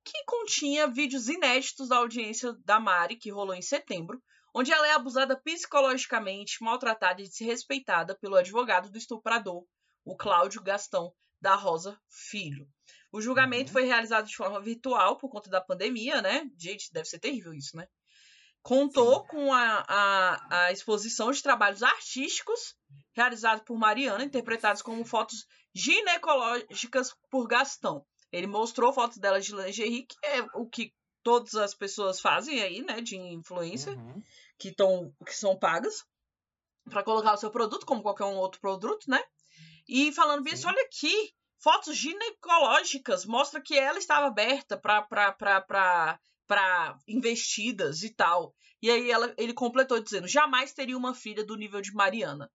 [0.03, 4.23] que continha vídeos inéditos da audiência da Mari, que rolou em setembro,
[4.55, 9.65] onde ela é abusada psicologicamente, maltratada e desrespeitada pelo advogado do estuprador,
[10.05, 12.67] o Cláudio Gastão da Rosa Filho.
[13.13, 13.73] O julgamento Uhum.
[13.73, 16.49] foi realizado de forma virtual por conta da pandemia, né?
[16.59, 17.87] Gente, deve ser terrível isso, né?
[18.63, 19.27] Contou Sim.
[19.29, 22.77] com a, a, a exposição de trabalhos artísticos
[23.13, 28.05] realizados por Mariana, interpretados como fotos ginecológicas por Gastão.
[28.31, 30.93] Ele mostrou fotos dela de lingerie, que é o que
[31.23, 34.23] todas as pessoas fazem aí, né, de influência, Uhum.
[34.59, 36.05] que, tão, que são pagas
[36.89, 39.23] para colocar o seu produto, como qualquer um outro produto, né?
[39.89, 40.67] E falando bem, Sim.
[40.67, 46.19] olha aqui, fotos ginecológicas, mostra que ela estava aberta para
[47.07, 48.55] investidas e tal.
[48.83, 52.51] E aí ela, ele completou dizendo: jamais teria uma filha do nível de Mariana.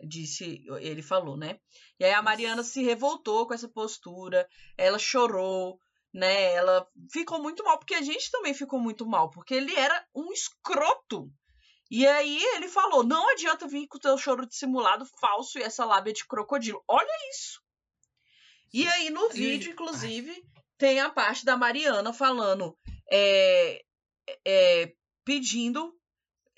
[0.00, 1.60] Disse, ele falou, né?
[2.00, 5.78] E aí a Mariana se revoltou com essa postura, ela chorou,
[6.12, 6.52] né?
[6.52, 10.32] Ela ficou muito mal, porque a gente também ficou muito mal, porque ele era um
[10.32, 11.30] escroto.
[11.90, 15.84] E aí ele falou: não adianta vir com o teu choro dissimulado falso e essa
[15.84, 16.82] lábia de crocodilo.
[16.88, 17.62] Olha isso.
[18.72, 20.44] E aí no vídeo, inclusive,
[20.76, 22.76] tem a parte da Mariana falando,
[23.10, 23.84] é,
[24.44, 24.94] é,
[25.24, 25.98] pedindo,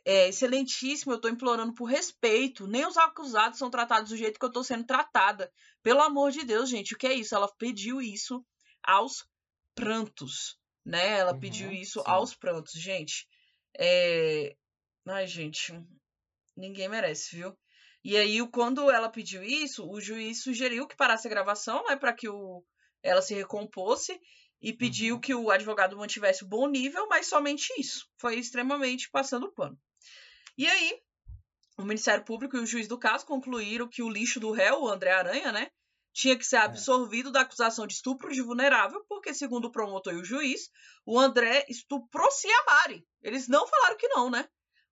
[0.05, 2.67] é, excelentíssimo, eu tô implorando por respeito.
[2.67, 5.53] Nem os acusados são tratados do jeito que eu tô sendo tratada.
[5.83, 7.35] Pelo amor de Deus, gente, o que é isso?
[7.35, 8.45] Ela pediu isso
[8.83, 9.27] aos
[9.75, 11.19] prantos, né?
[11.19, 12.05] Ela Uhum, pediu isso sim.
[12.07, 13.27] aos prantos, gente.
[13.79, 14.57] É...
[15.07, 15.73] Ai, gente,
[16.57, 17.57] ninguém merece, viu?
[18.05, 22.13] E aí, quando ela pediu isso, o juiz sugeriu que parasse a gravação, né, para
[22.13, 22.65] que o...
[23.03, 24.21] ela se recompôsse
[24.61, 25.21] e pediu Uhum.
[25.21, 28.09] que o advogado mantivesse o bom nível, mas somente isso.
[28.19, 29.79] Foi extremamente passando pano.
[30.57, 30.99] E aí,
[31.79, 34.89] o Ministério Público e o juiz do caso concluíram que o lixo do réu, o
[34.89, 35.71] André Aranha, né,
[36.13, 40.17] tinha que ser absorvido da acusação de estupro de vulnerável, porque, segundo o promotor e
[40.17, 40.71] o juiz,
[41.05, 43.07] o André estuprou-se a Mari.
[43.23, 44.49] Eles não falaram que não, né?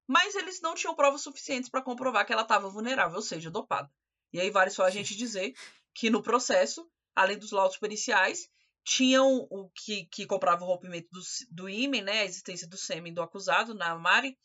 [0.06, 3.90] Mas eles não tinham provas suficientes para comprovar que ela estava vulnerável, ou seja, dopada.
[4.34, 5.54] E aí vale só a gente dizer
[5.94, 6.86] que no processo,
[7.16, 8.50] além dos laudos periciais,
[8.84, 11.20] tinham o que, que comprova o rompimento do,
[11.50, 14.38] do ímen, né, a existência do sêmen do acusado na Mari.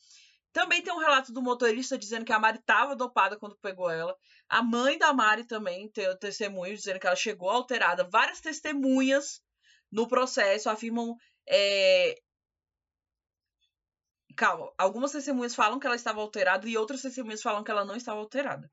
[0.52, 4.16] Também tem um relato do motorista dizendo que a Mari estava dopada quando pegou ela.
[4.48, 8.08] A mãe da Mari também tem testemunho dizendo que ela chegou alterada.
[8.10, 9.44] Várias testemunhas
[9.92, 11.16] no processo afirmam.
[11.48, 12.16] É...
[14.36, 17.96] Calma, algumas testemunhas falam que ela estava alterada e outras testemunhas falam que ela não
[17.96, 18.72] estava alterada.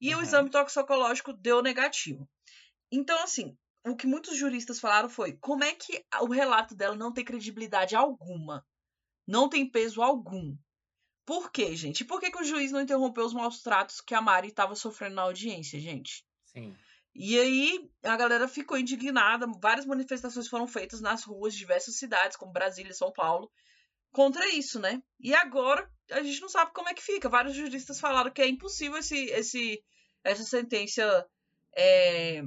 [0.00, 0.20] E uhum.
[0.20, 2.28] o exame toxicológico deu negativo.
[2.90, 7.12] Então, assim, o que muitos juristas falaram foi: como é que o relato dela não
[7.12, 8.64] tem credibilidade alguma?
[9.26, 10.56] Não tem peso algum.
[11.24, 12.04] Por quê, gente?
[12.04, 15.14] Por que, que o juiz não interrompeu os maus tratos que a Mari estava sofrendo
[15.14, 16.24] na audiência, gente?
[16.46, 16.76] Sim.
[17.14, 22.36] E aí a galera ficou indignada, várias manifestações foram feitas nas ruas de diversas cidades,
[22.36, 23.50] como Brasília e São Paulo,
[24.12, 25.02] contra isso, né?
[25.18, 27.28] E agora a gente não sabe como é que fica.
[27.28, 29.82] Vários juristas falaram que é impossível esse, esse,
[30.24, 31.26] essa sentença
[31.76, 32.42] é,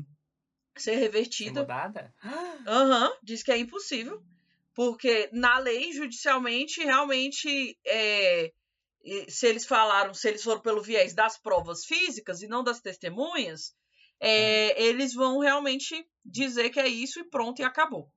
[0.82, 1.54] ser revertida.
[1.54, 2.14] Ser mudada?
[2.68, 4.22] Aham, uhum, diz que é impossível.
[4.74, 8.52] Porque na lei, judicialmente, realmente, é,
[9.30, 13.76] se eles falaram, se eles foram pelo viés das provas físicas e não das testemunhas,
[14.20, 18.12] é, eles vão realmente dizer que é isso e pronto, e acabou.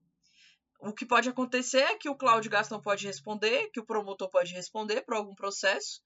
[0.79, 4.53] O que pode acontecer é que o Cláudio Gastão pode responder, que o promotor pode
[4.53, 6.01] responder por algum processo,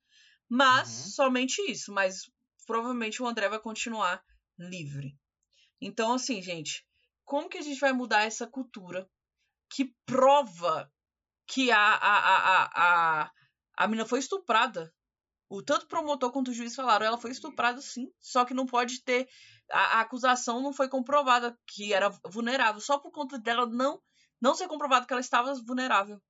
[0.50, 1.12] mas uhum.
[1.12, 1.92] somente isso.
[1.94, 2.32] Mas
[2.66, 4.24] provavelmente o André vai continuar
[4.58, 5.18] livre.
[5.82, 6.86] Então, assim, gente,
[7.26, 9.10] como que a gente vai mudar essa cultura
[9.70, 10.92] que prova
[11.48, 13.32] que a, a, a, a,
[13.78, 14.94] a menina foi estuprada?
[15.50, 19.04] O tanto promotor quanto o juiz falaram, ela foi estuprada sim, só que não pode
[19.04, 19.28] ter
[19.70, 24.02] a, a, acusação não foi comprovada que era vulnerável, só por conta dela não
[24.40, 26.22] não ser comprovado que ela estava vulnerável.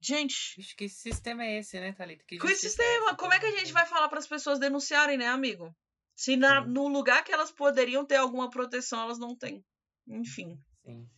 [0.00, 0.54] Gente.
[0.76, 2.24] Que sistema é esse, né, Thalita?
[2.24, 3.10] Que que sistema?
[3.10, 5.74] É Como é que a gente vai falar para as pessoas denunciarem, né, amigo?
[6.18, 9.64] Se na, no lugar que elas poderiam ter alguma proteção, elas não têm.
[10.04, 10.60] Enfim.
[10.84, 11.08] Sim.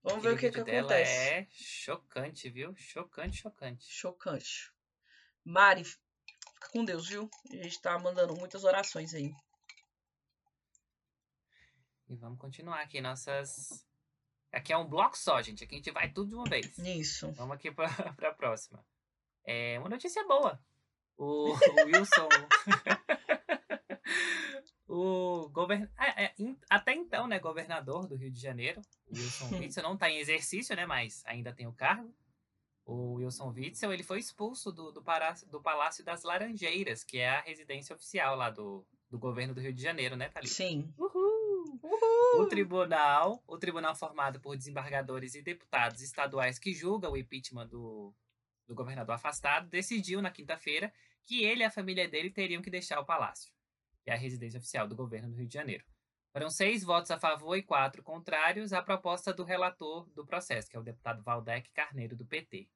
[0.00, 1.10] Vamos ver o que, que acontece.
[1.10, 2.72] É chocante, viu?
[2.76, 3.84] Chocante, chocante.
[3.84, 4.72] Chocante.
[5.44, 7.28] Mari, fica com Deus, viu?
[7.50, 9.34] A gente tá mandando muitas orações aí.
[12.08, 13.84] E vamos continuar aqui nossas.
[14.52, 15.64] Aqui é um bloco só, gente.
[15.64, 16.78] Aqui a gente vai tudo de uma vez.
[16.78, 17.32] Isso.
[17.32, 17.88] Vamos aqui para
[18.30, 18.86] a próxima.
[19.44, 20.62] É uma notícia boa.
[21.16, 21.54] O, o
[21.90, 22.28] Wilson.
[24.88, 25.88] O govern...
[25.98, 26.34] É, é,
[26.68, 28.80] até então, né, governador do Rio de Janeiro,
[29.14, 32.12] Wilson Witzel, não está em exercício, né, mas ainda tem o cargo.
[32.84, 37.28] O Wilson Witzel, ele foi expulso do, do, palácio, do Palácio das Laranjeiras, que é
[37.28, 40.54] a residência oficial lá do, do governo do Rio de Janeiro, né, Thalita?
[40.54, 40.90] Sim.
[40.96, 41.78] Uhul.
[41.82, 42.42] Uhul.
[42.42, 48.14] O tribunal, o tribunal formado por desembargadores e deputados estaduais que julga o impeachment do,
[48.66, 50.92] do governador afastado, decidiu na quinta-feira
[51.24, 53.52] que ele e a família dele teriam que deixar o palácio,
[54.08, 55.84] que é a residência oficial do governo do Rio de Janeiro.
[56.32, 60.76] Foram seis votos a favor e quatro contrários à proposta do relator do processo, que
[60.78, 62.70] é o deputado Valdec Carneiro, do PT.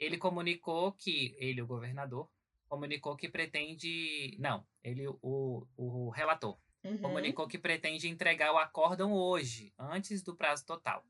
[0.00, 2.26] Ele comunicou que, ele, o governador,
[2.68, 4.34] comunicou que pretende.
[4.40, 6.96] Não, ele, o, o relator, uhum.
[7.02, 11.04] comunicou que pretende entregar o acórdão hoje, antes do prazo total.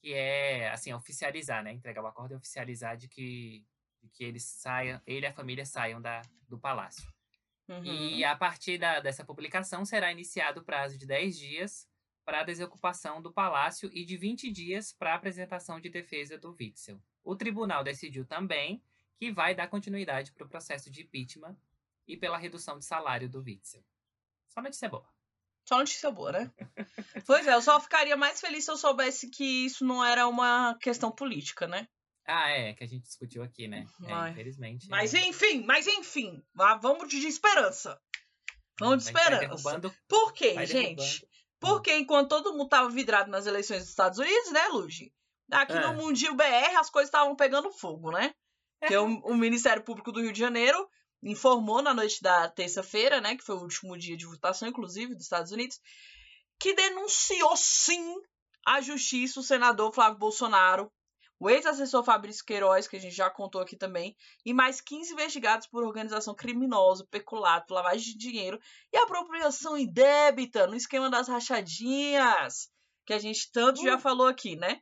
[0.00, 1.70] Que é, assim, oficializar, né?
[1.70, 3.62] Entregar o acórdão e oficializar de que,
[4.02, 7.15] de que eles saiam, ele e a família saiam da, do palácio.
[7.68, 7.84] Uhum.
[7.84, 11.88] E a partir da, dessa publicação será iniciado o prazo de 10 dias
[12.24, 16.56] para a desocupação do palácio e de 20 dias para a apresentação de defesa do
[16.58, 17.00] Witzel.
[17.24, 18.82] O tribunal decidiu também
[19.16, 21.56] que vai dar continuidade para o processo de impeachment
[22.06, 23.82] e pela redução de salário do Witzel.
[24.48, 25.08] Só notícia boa.
[25.64, 26.52] Só notícia boa, né?
[27.26, 30.76] pois é, eu só ficaria mais feliz se eu soubesse que isso não era uma
[30.80, 31.88] questão política, né?
[32.26, 33.86] Ah, é, que a gente discutiu aqui, né?
[34.04, 34.88] É, infelizmente.
[34.88, 35.20] Mas é.
[35.26, 36.42] enfim, mas enfim.
[36.54, 38.00] Vamos de esperança.
[38.80, 39.94] Vamos de esperança.
[40.08, 41.26] Por quê, gente?
[41.58, 45.12] Porque enquanto todo mundo tava vidrado nas eleições dos Estados Unidos, né, Luigi?
[45.50, 45.80] Aqui é.
[45.80, 48.34] no Mundinho BR as coisas estavam pegando fogo, né?
[48.86, 50.86] Que o, o Ministério Público do Rio de Janeiro
[51.22, 55.24] informou na noite da terça-feira, né, que foi o último dia de votação, inclusive, dos
[55.24, 55.80] Estados Unidos,
[56.58, 58.14] que denunciou sim
[58.64, 60.92] à justiça o senador Flávio Bolsonaro,
[61.38, 65.66] o ex-assessor Fabrício Queiroz, que a gente já contou aqui também, e mais 15 investigados
[65.66, 68.58] por organização criminosa, peculato, lavagem de dinheiro
[68.92, 72.70] e apropriação indébita no esquema das rachadinhas,
[73.04, 73.84] que a gente tanto uh.
[73.84, 74.80] já falou aqui, né?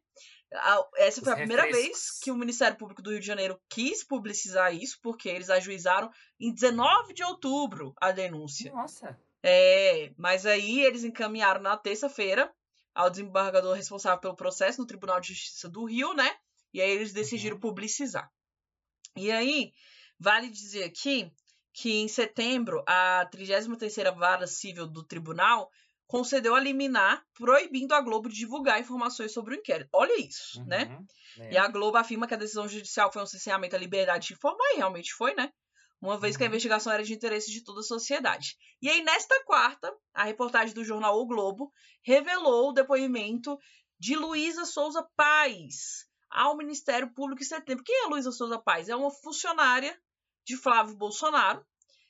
[0.96, 4.72] Essa foi a primeira vez que o Ministério Público do Rio de Janeiro quis publicizar
[4.72, 8.72] isso, porque eles ajuizaram em 19 de outubro a denúncia.
[8.72, 9.18] Nossa!
[9.42, 12.54] É, mas aí eles encaminharam na terça-feira
[12.94, 16.34] ao desembargador responsável pelo processo no Tribunal de Justiça do Rio, né?
[16.74, 17.60] E aí eles decidiram uhum.
[17.60, 18.28] publicizar.
[19.16, 19.72] E aí,
[20.18, 21.30] vale dizer aqui
[21.72, 25.70] que em setembro a 33ª Vara Civil do Tribunal
[26.06, 29.88] concedeu a liminar proibindo a Globo de divulgar informações sobre o inquérito.
[29.92, 30.98] Olha isso, Uhum, né?
[31.38, 31.52] é.
[31.52, 34.72] E a Globo afirma que a decisão judicial foi um cerceamento à liberdade de informar,
[34.74, 35.50] e realmente foi, né?
[36.00, 36.50] Uma vez que a Uhum.
[36.50, 38.56] investigação era de interesse de toda a sociedade.
[38.82, 41.72] E aí, nesta quarta, a reportagem do jornal O Globo
[42.02, 43.56] revelou o depoimento
[43.98, 46.04] de Luísa Souza Paz
[46.34, 47.84] ao Ministério Público em setembro.
[47.84, 48.88] Quem é Luísa Souza Paz?
[48.88, 49.98] É uma funcionária
[50.44, 51.64] de Flávio Bolsonaro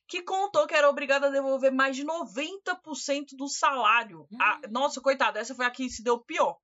[0.07, 4.27] que contou que era obrigada a devolver mais de 90% do salário.
[4.41, 6.59] Ah, nossa, coitada, essa foi a que se deu pior.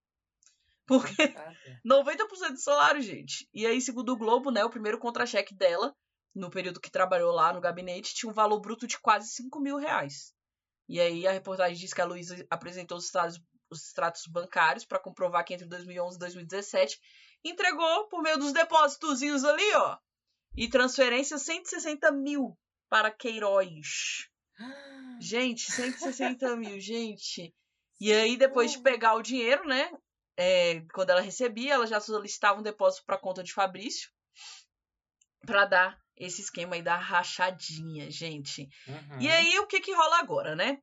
[0.87, 1.53] Porque Tá,
[1.87, 3.49] 90% do salário, gente.
[3.55, 5.95] E aí, segundo o Globo, né, o primeiro contra-cheque dela,
[6.35, 9.77] no período que trabalhou lá no gabinete, tinha um valor bruto de quase 5 mil
[9.77, 10.35] reais.
[10.89, 13.41] E aí a reportagem diz que a Luísa apresentou os extratos,
[13.71, 17.01] os extratos bancários para comprovar que entre 2011 e 2017
[17.45, 19.99] entregou por meio dos depósitozinhos ali, ó,
[20.57, 24.29] e transferência 160 mil para Queiroz.
[25.21, 27.55] Gente, 160 mil, gente.
[28.01, 29.91] E aí, depois de pegar o dinheiro, né?
[30.37, 34.11] é, quando ela recebia, ela já solicitava um depósito para conta de Fabrício
[35.45, 38.69] para dar esse esquema aí da rachadinha, gente.
[38.87, 39.21] Uhum.
[39.21, 40.79] E aí, o que que rola agora, né?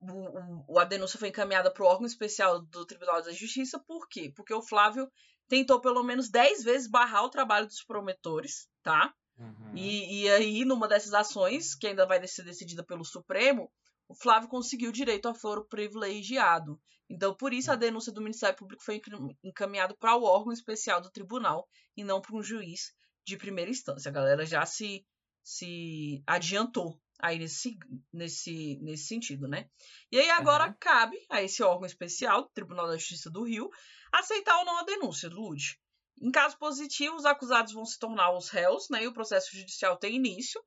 [0.00, 4.08] O, o- a denúncia foi encaminhada para o órgão especial do Tribunal da Justiça, por
[4.08, 4.32] quê?
[4.34, 5.08] Porque o Flávio
[5.48, 9.12] tentou pelo menos 10 vezes barrar o trabalho dos promotores, tá?
[9.38, 9.72] Uhum.
[9.74, 13.70] E, e aí, numa dessas ações, que ainda vai ser decidida pelo Supremo,
[14.08, 16.80] o Flávio conseguiu direito a foro privilegiado.
[17.08, 21.00] Então, por isso, a denúncia do Ministério Público foi encam- encaminhada para o órgão especial
[21.00, 22.92] do tribunal e não para um juiz
[23.26, 24.08] de primeira instância.
[24.08, 25.06] A galera já se,
[25.42, 27.78] se adiantou aí nesse,
[28.12, 29.68] nesse, nesse sentido, né?
[30.10, 30.76] E aí, agora Aham.
[30.80, 33.70] cabe a esse órgão especial, Tribunal da Justiça do Rio,
[34.12, 35.78] aceitar ou não a denúncia do Lud.
[36.20, 39.04] Em caso positivo, os acusados vão se tornar os réus, né?
[39.04, 40.60] E o processo judicial tem início.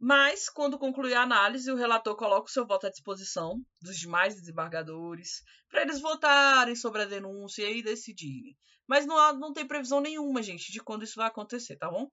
[0.00, 4.34] Mas, quando concluir a análise, o relator coloca o seu voto à disposição dos demais
[4.34, 8.56] desembargadores para eles votarem sobre a denúncia e decidirem.
[8.86, 12.08] Mas não, há- não tem previsão nenhuma, gente, de quando isso vai acontecer, tá bom?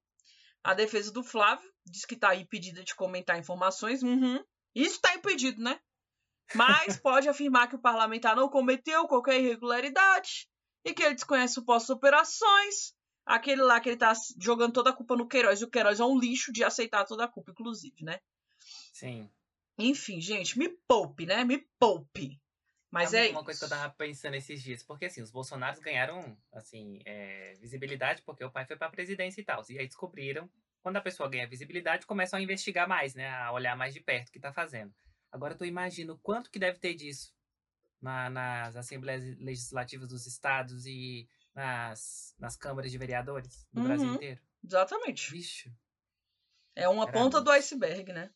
[0.64, 4.02] A defesa do Flávio diz que está impedida de comentar informações.
[4.02, 4.44] Uhum.
[4.74, 5.80] Isso está impedido, né?
[6.54, 10.48] Mas pode afirmar que o parlamentar não cometeu qualquer irregularidade
[10.84, 12.94] e que ele desconhece supostas operações.
[13.26, 16.06] Aquele lá que ele tá jogando toda a culpa no Queiroz, e o Queiroz é
[16.06, 18.20] um lixo de aceitar toda a culpa, inclusive, né?
[18.60, 19.30] Sim.
[19.80, 21.44] Enfim, gente, me poupe, né?
[21.44, 22.40] Me poupe.
[22.92, 26.38] Mas é uma coisa que eu tava pensando esses dias, porque assim, os Bolsonaros ganharam,
[26.54, 29.62] assim, é, visibilidade porque o pai foi pra presidência e tal.
[29.70, 30.50] E aí descobriram,
[30.82, 33.28] quando a pessoa ganha visibilidade, começam a investigar mais, né?
[33.30, 34.94] A olhar mais de perto o que tá fazendo.
[35.32, 37.34] Agora tu imagina o quanto que deve ter disso
[38.02, 44.16] na- nas assembleias legislativas dos estados e nas, nas câmaras de vereadores do Brasil Uhum.
[44.16, 44.42] inteiro.
[44.64, 45.32] Exatamente.
[45.32, 45.70] Bicho.
[46.76, 48.30] É uma ponta do iceberg, né?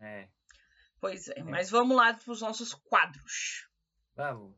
[0.00, 0.28] É.
[1.00, 1.42] Pois é.
[1.42, 3.68] Mas vamos lá pros nossos quadros.
[4.14, 4.54] Vamos.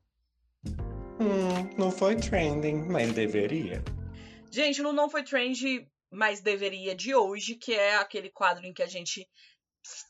[1.20, 3.82] Hum, não foi trending, mas deveria.
[4.50, 8.82] Gente, no Não Foi Trend, mas deveria de hoje, que é aquele quadro em que
[8.82, 9.28] a gente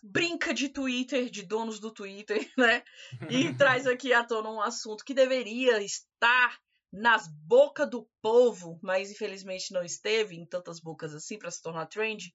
[0.02, 2.82] brinca de Twitter, de donos do Twitter, né?
[3.28, 6.58] E traz aqui à tona um assunto que deveria estar
[6.92, 11.86] nas bocas do povo, mas infelizmente não esteve em tantas bocas assim para se tornar
[11.86, 12.32] trend.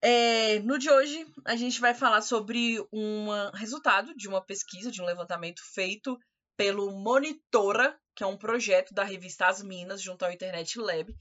[0.00, 5.02] É, no de hoje, a gente vai falar sobre um resultado de uma pesquisa, de
[5.02, 6.18] um levantamento feito
[6.56, 11.14] pelo Monitora, que é um projeto da revista As Minas, junto ao Internet Lab,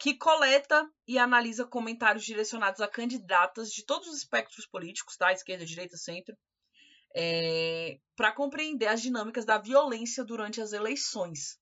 [0.00, 5.30] que coleta e analisa comentários direcionados a candidatas de todos os espectros políticos, tá?
[5.30, 6.34] Esquerda, direita, centro,
[8.16, 11.58] para compreender as dinâmicas da violência durante as eleições.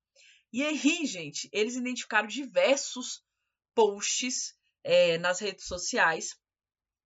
[0.53, 3.25] E aí, gente, eles identificaram diversos
[3.75, 4.55] posts
[4.85, 6.39] é, nas redes sociais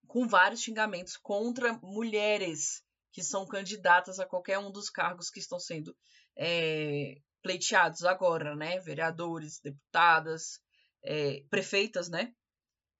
[0.06, 5.58] com vários xingamentos contra mulheres que são candidatas a qualquer um dos cargos que estão
[5.58, 5.96] sendo
[6.36, 8.78] é, pleiteados agora, né?
[8.80, 10.61] Vereadores, deputadas,
[11.02, 12.32] é, prefeitas, né?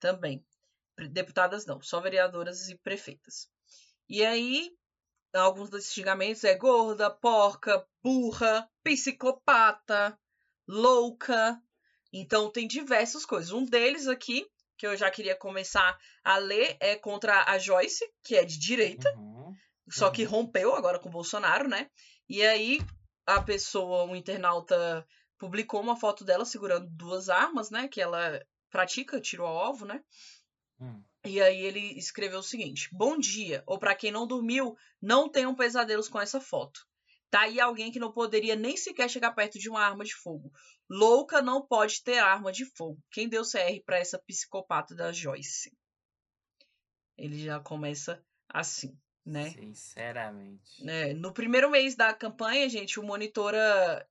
[0.00, 0.44] Também.
[1.10, 3.48] Deputadas não, só vereadoras e prefeitas.
[4.08, 4.70] E aí,
[5.32, 10.18] alguns desses xingamentos é gorda, porca, burra, psicopata,
[10.66, 11.60] louca.
[12.12, 13.52] Então tem diversas coisas.
[13.52, 14.46] Um deles aqui,
[14.76, 19.10] que eu já queria começar a ler, é contra a Joyce, que é de direita,
[19.16, 19.54] Uhum.
[19.90, 20.30] só que Uhum.
[20.30, 21.90] rompeu agora com o Bolsonaro, né?
[22.28, 22.80] E aí
[23.26, 25.06] a pessoa, um internauta,
[25.42, 27.88] publicou uma foto dela segurando duas armas, né?
[27.88, 28.40] Que ela
[28.70, 30.00] pratica tiro ao alvo, né?
[30.80, 31.02] Hum.
[31.24, 35.52] E aí ele escreveu o seguinte: Bom dia, ou para quem não dormiu, não tenham
[35.52, 36.86] pesadelos com essa foto.
[37.28, 40.52] Tá aí alguém que não poderia nem sequer chegar perto de uma arma de fogo.
[40.88, 43.02] Louca não pode ter arma de fogo.
[43.10, 45.76] Quem deu CR para essa psicopata da Joyce?
[47.18, 48.96] Ele já começa assim,
[49.26, 49.50] né?
[49.50, 50.88] Sinceramente.
[50.88, 54.06] É, no primeiro mês da campanha, gente, o Monitora,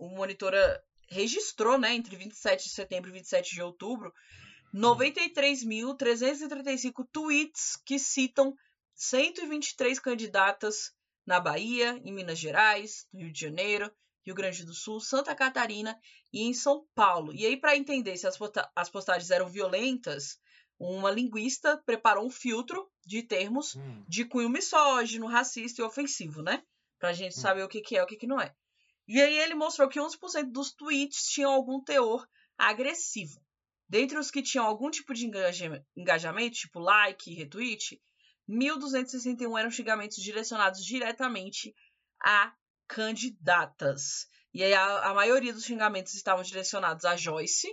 [0.00, 4.12] o Monitora registrou, né, entre 27 de setembro e 27 de outubro,
[4.74, 8.56] 93.335 tweets que citam
[8.94, 10.94] 123 candidatas
[11.26, 13.92] na Bahia, em Minas Gerais, no Rio de Janeiro,
[14.24, 15.98] Rio Grande do Sul, Santa Catarina
[16.32, 17.34] e em São Paulo.
[17.34, 18.38] E aí, para entender se as,
[18.88, 20.38] postagens eram violentas,
[20.78, 26.62] uma linguista preparou um filtro de termos Hum, de cunho misógino, racista e ofensivo, né?
[26.98, 27.40] Pra gente Hum.
[27.40, 28.54] saber o que, que é e o que, que não é.
[29.12, 32.24] E aí ele mostrou que 11% dos tweets tinham algum teor
[32.56, 33.44] agressivo.
[33.88, 38.00] Dentre os que tinham algum tipo de engaja- engajamento, tipo like, retweet,
[38.48, 41.74] 1.261 eram xingamentos direcionados diretamente
[42.22, 42.54] a
[42.86, 44.28] candidatas.
[44.54, 47.68] E aí a, a maioria dos xingamentos estavam direcionados a Joyce,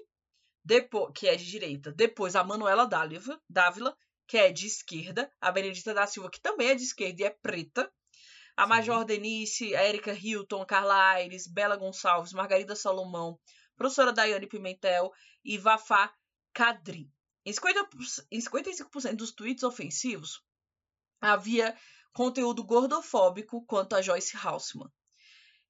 [0.65, 3.95] depois, que é de direita, depois a Manuela Dáliva- Dávila,
[4.27, 7.29] que é de esquerda, a Benedita da Silva, que também é de esquerda e é
[7.29, 7.93] preta,
[8.57, 8.65] a.
[8.65, 13.39] Major Denise, a Erika Hilton, a Carla Aires, Bela Gonçalves, Margarida Salomão,
[13.75, 15.11] professora Daiane Pimentel
[15.45, 16.11] e Vafá
[16.53, 17.09] Kadri.
[17.45, 17.89] Em, 50,
[18.31, 20.41] em 55% dos tweets ofensivos,
[21.21, 21.77] havia
[22.13, 24.91] conteúdo gordofóbico quanto a Joyce Haussmann.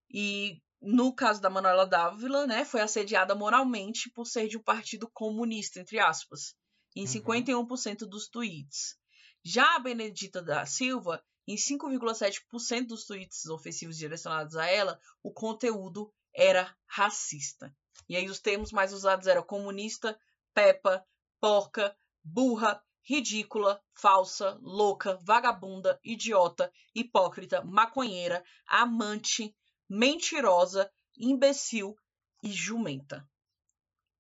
[0.09, 5.09] E no caso da Manuela Dávila, né, foi assediada moralmente por ser de um partido
[5.14, 6.55] comunista, entre aspas,
[6.95, 7.07] em Uhum.
[7.07, 8.95] 51% dos tweets.
[9.43, 16.11] Já a Benedita da Silva, em 5,7% dos tweets ofensivos direcionados a ela, o conteúdo
[16.34, 17.74] era racista.
[18.10, 20.19] E aí os termos mais usados eram comunista,
[20.53, 21.06] pepa,
[21.40, 29.56] porca, burra, ridícula, falsa, louca, vagabunda, idiota, hipócrita, maconheira, amante,
[29.90, 31.98] mentirosa, imbecil
[32.44, 33.28] e jumenta.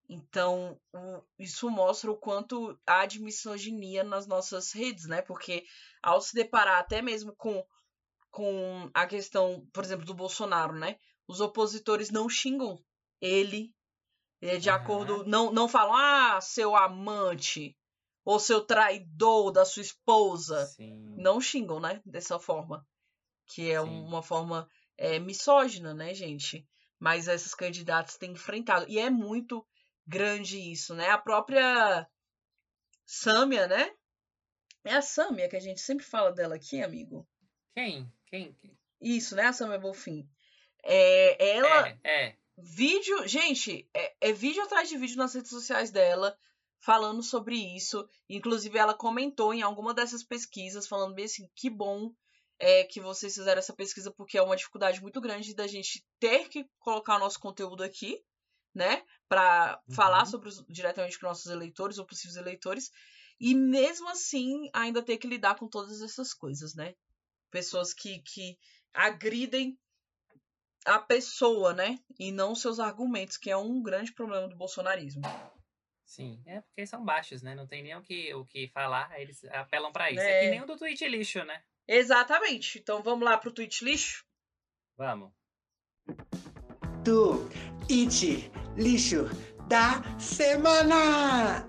[0.09, 5.21] Então, o- isso mostra o quanto há de misoginia nas nossas redes, né?
[5.21, 5.65] Porque
[6.01, 7.65] ao se deparar até mesmo com,
[8.31, 10.97] com a questão, por exemplo, do Bolsonaro, né?
[11.27, 12.77] Os opositores não xingam
[13.19, 13.73] ele
[14.41, 14.79] é, de Aham.
[14.79, 15.25] acordo.
[15.25, 17.75] Não, não falam, ah, seu amante,
[18.23, 20.65] ou seu traidor da sua esposa.
[20.67, 21.15] Sim.
[21.17, 22.01] Não xingam, né?
[22.05, 22.85] Dessa forma.
[23.47, 23.87] Que é Sim.
[23.87, 26.65] uma forma é, misógina, né, gente?
[26.99, 28.85] Mas essas candidatas têm enfrentado.
[28.87, 29.65] E é muito
[30.07, 31.09] grande isso, né?
[31.09, 32.07] A própria
[33.05, 33.93] Sâmia, né?
[34.83, 37.27] É a Sâmia que a gente sempre fala dela aqui, amigo.
[37.75, 38.11] Quem?
[38.25, 38.53] Quem?
[38.53, 38.77] Quem?
[39.01, 39.45] Isso, né?
[39.45, 40.27] A Sâmia Bonfim.
[40.83, 42.37] É, ela, É, é.
[42.57, 46.37] vídeo, gente, é, é vídeo atrás de vídeo nas redes sociais dela
[46.79, 48.07] falando sobre isso.
[48.29, 52.13] Inclusive, ela comentou em alguma dessas pesquisas, falando bem assim, que bom
[52.59, 56.47] é, que vocês fizeram essa pesquisa, porque é uma dificuldade muito grande da gente ter
[56.49, 58.23] que colocar o nosso conteúdo aqui,
[58.73, 59.03] né?
[59.27, 59.95] Pra Uhum.
[59.95, 62.91] falar sobre os, diretamente com nossos eleitores ou possíveis eleitores.
[63.39, 66.95] E mesmo assim, ainda ter que lidar com todas essas coisas, né?
[67.51, 68.57] Pessoas que, que
[68.93, 69.77] agridem
[70.85, 71.99] a pessoa, né?
[72.17, 75.21] E não seus argumentos, que é um grande problema do bolsonarismo.
[76.05, 77.53] Sim, é porque são baixos, né?
[77.53, 80.21] Não tem nem o que, o que falar, eles apelam pra isso.
[80.21, 80.31] É.
[80.31, 81.61] É que nem o do tweet lixo, né?
[81.85, 82.79] Exatamente.
[82.79, 84.25] Então vamos lá pro tweet lixo?
[84.95, 85.31] Vamos.
[87.07, 87.47] Do
[87.89, 89.29] It Lixo
[89.65, 91.65] da Semana!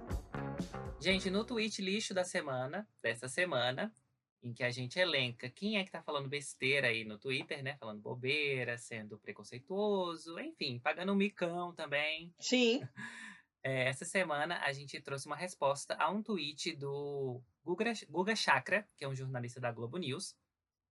[1.01, 3.95] Gente, no tweet lixo da semana, dessa semana,
[4.43, 7.77] em que a gente elenca quem é que tá falando besteira aí no Twitter, né?
[7.79, 12.35] Falando bobeira, sendo preconceituoso, enfim, pagando um micão também.
[12.41, 12.81] Sim.
[13.61, 18.89] É, essa semana a gente trouxe uma resposta a um tweet do Guga, Guga Chakra,
[18.97, 20.37] que é um jornalista da Globo News.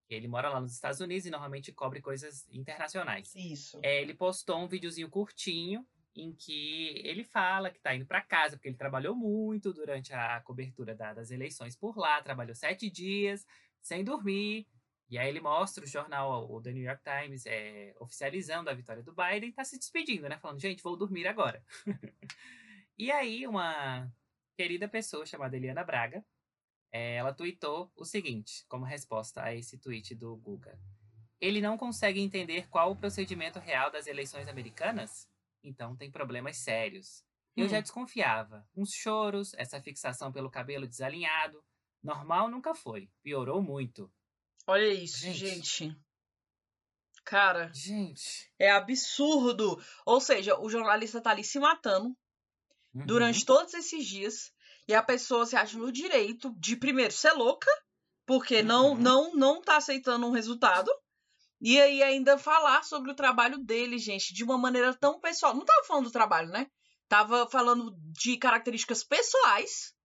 [0.10, 3.34] Ele mora lá nos Estados Unidos e normalmente cobre coisas internacionais.
[3.36, 3.80] Isso.
[3.84, 5.86] É, ele postou um videozinho curtinho
[6.16, 10.40] em que ele fala que tá indo para casa, porque ele trabalhou muito durante a
[10.42, 13.46] cobertura da- das eleições por lá, trabalhou sete dias
[13.82, 14.68] sem dormir.
[15.10, 19.02] E aí ele mostra o jornal, o The New York Times, é, oficializando a vitória
[19.04, 20.38] do Biden e tá se despedindo, né?
[20.38, 21.64] Falando, gente, vou dormir agora.
[22.98, 24.12] e aí uma
[24.58, 26.26] querida pessoa chamada Eliana Braga,
[26.92, 30.80] ela tweetou o seguinte, como resposta a esse tweet do Guga.
[31.40, 35.30] Ele não consegue entender qual o procedimento real das eleições americanas?
[35.64, 37.24] Então tem problemas sérios.
[37.56, 37.82] Eu já Hum.
[37.82, 38.68] desconfiava.
[38.76, 41.64] Uns choros, essa fixação pelo cabelo desalinhado.
[42.04, 43.10] Normal nunca foi.
[43.24, 44.12] Piorou muito.
[44.66, 45.38] Olha isso, Gente.
[45.86, 45.98] gente.
[47.24, 48.50] Cara, Gente.
[48.58, 49.82] é absurdo.
[50.06, 52.16] Ou seja, o jornalista tá ali se matando
[52.94, 53.06] Uhum.
[53.06, 54.54] durante todos esses dias
[54.88, 57.70] e a pessoa se acha no direito de primeiro ser louca,
[58.26, 58.98] porque não Uhum.
[58.98, 60.92] não não tá aceitando um resultado.
[61.60, 65.56] E aí ainda falar sobre o trabalho dele, gente, de uma maneira tão pessoal.
[65.56, 66.68] Não tava falando do trabalho, né?
[67.08, 69.96] Tava falando de características pessoais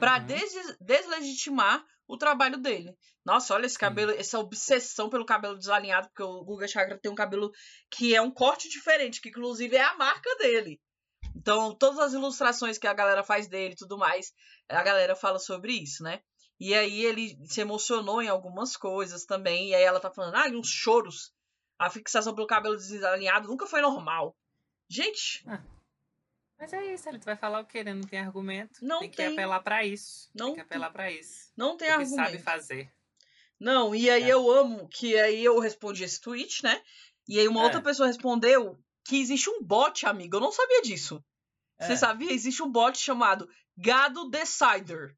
[0.00, 0.26] Pra Uhum.
[0.26, 2.92] des- deslegitimar o trabalho dele.
[3.24, 7.14] Nossa, olha esse cabelo, essa obsessão pelo cabelo desalinhado, porque o Guga Chakra tem um
[7.14, 7.50] cabelo
[7.90, 10.78] que é um corte diferente, que inclusive é a marca dele.
[11.36, 14.32] Então, todas as ilustrações que a galera faz dele e tudo mais,
[14.68, 16.20] a galera fala sobre isso, né?
[16.58, 20.48] E aí ele se emocionou em algumas coisas também, e aí ela tá falando, ah,
[20.48, 21.32] uns choros.
[21.78, 24.34] A fixação pelo cabelo desalinhado nunca foi normal.
[24.88, 25.44] Gente,
[26.58, 27.84] Mas é isso, ele vai falar o quê?
[27.84, 27.92] né?
[27.92, 28.78] Não tem argumento.
[28.82, 29.26] Não tem que tem.
[29.26, 30.30] apelar pra isso.
[30.34, 31.52] Não tem que apelar pra isso.
[31.54, 32.24] não tem o que argumento.
[32.30, 32.90] sabe fazer.
[33.60, 34.32] Não, e aí É.
[34.32, 36.82] eu amo que aí eu respondi esse tweet, né?
[37.28, 37.64] E aí uma É.
[37.64, 40.36] outra pessoa respondeu que existe um bot, amigo.
[40.36, 41.22] Eu não sabia disso.
[41.80, 41.96] Você É.
[41.96, 42.32] sabia?
[42.32, 45.14] Existe um bot chamado Gado Decider.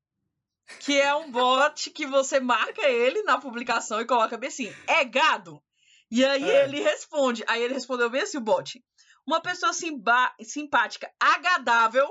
[0.81, 5.03] Que é um bot que você marca ele na publicação e coloca bem assim, é
[5.05, 5.63] gado?
[6.11, 6.65] E aí É.
[6.65, 7.43] ele responde.
[7.47, 8.83] Aí ele respondeu bem assim, o bot.
[9.27, 12.09] Uma pessoa simpática, agadável,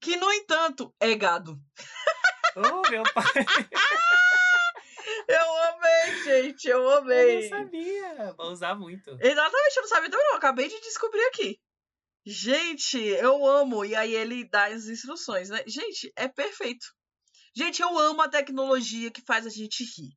[0.00, 1.56] que, no entanto, é gado.
[2.56, 3.24] Oh, meu pai.
[5.28, 7.42] Eu amei, gente, eu Eu amei.
[7.42, 8.32] não sabia.
[8.36, 9.10] Vou usar muito.
[9.20, 10.36] Exatamente, eu não sabia também não.
[10.36, 11.58] Acabei de descobrir aqui.
[12.24, 13.84] Gente, eu amo.
[13.84, 15.62] E aí ele dá as instruções, né?
[15.66, 16.86] Gente, é perfeito.
[17.54, 20.12] Gente, eu amo a tecnologia que faz a gente rir.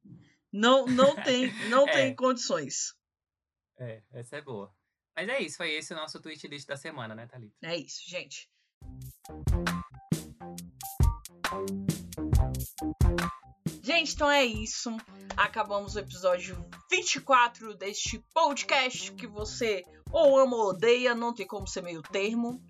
[0.52, 1.92] Não, não tem, não É.
[1.92, 2.94] tem condições.
[3.78, 4.72] É, essa é boa.
[5.16, 7.56] Mas é isso, foi esse o nosso tweet list da semana, né, Thalita?
[7.64, 8.50] É isso, gente.
[13.82, 14.96] Gente, então é isso.
[15.38, 21.68] Acabamos o episódio 24 deste podcast que você ou ama ou odeia, não tem como
[21.68, 22.62] ser meio termo.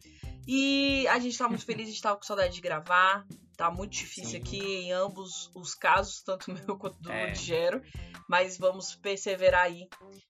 [0.47, 3.25] E a gente tá muito feliz, a gente tava com saudade de gravar.
[3.57, 4.37] Tá muito difícil Sim.
[4.37, 7.33] aqui em ambos os casos, tanto o meu quanto do É.
[7.33, 7.81] Gero.
[8.27, 9.87] Mas vamos perseverar aí.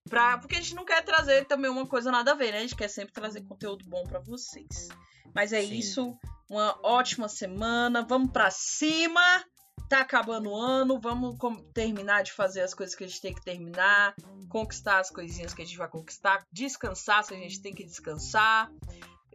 [0.09, 0.37] Pra...
[0.37, 2.59] Porque a gente não quer trazer também uma coisa nada a ver, né?
[2.59, 4.89] A gente quer sempre trazer conteúdo bom pra vocês.
[5.33, 5.73] Mas é Sim.
[5.73, 6.17] isso.
[6.49, 8.05] Uma ótima semana.
[8.07, 9.43] Vamos pra cima.
[9.89, 10.99] Tá acabando o ano.
[10.99, 11.37] Vamos
[11.73, 14.15] terminar de fazer as coisas que a gente tem que terminar.
[14.49, 16.45] Conquistar as coisinhas que a gente vai conquistar.
[16.51, 18.71] Descansar se a gente tem que descansar.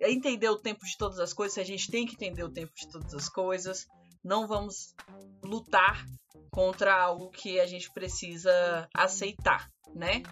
[0.01, 2.73] Entender o tempo de todas as coisas se a gente tem que entender o tempo
[2.75, 3.87] de todas as coisas.
[4.25, 4.95] Não vamos
[5.43, 6.05] lutar
[6.51, 10.23] contra algo que a gente precisa aceitar, né?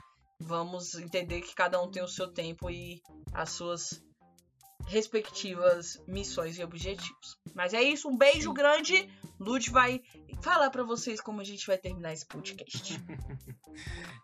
[0.40, 4.02] Vamos entender que cada um tem o seu tempo e as suas
[4.86, 7.36] respectivas missões e objetivos.
[7.54, 9.08] Mas é isso, um beijo grande.
[9.38, 10.02] Lud vai
[10.42, 12.98] falar pra vocês como a gente vai terminar esse podcast.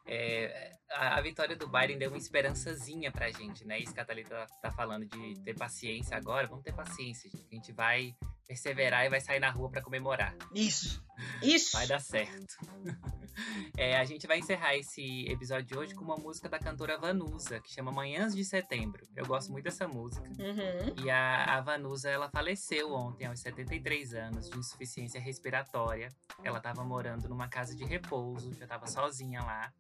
[0.06, 3.78] É, a, vitória do Biden deu uma esperançazinha pra gente, né?
[3.78, 6.46] Isso que a Thalita tá falando de ter paciência agora.
[6.46, 7.46] Vamos ter paciência, gente.
[7.50, 8.14] A gente vai
[8.46, 10.34] perseverar e vai sair na rua pra comemorar.
[10.54, 11.02] Isso.
[11.42, 11.72] Isso.
[11.76, 12.54] Vai dar certo.
[13.76, 17.58] É, a gente vai encerrar esse episódio de hoje com uma música da cantora Vanusa,
[17.58, 19.04] que chama Manhãs de Setembro.
[19.16, 20.24] Eu gosto muito dessa música.
[20.38, 21.04] Uhum.
[21.04, 26.10] E a, a Vanusa, ela faleceu ontem, aos 73 anos, de insuficiência respiratória.
[26.44, 29.72] Ela estava morando numa casa de repouso, já estava sozinha lá.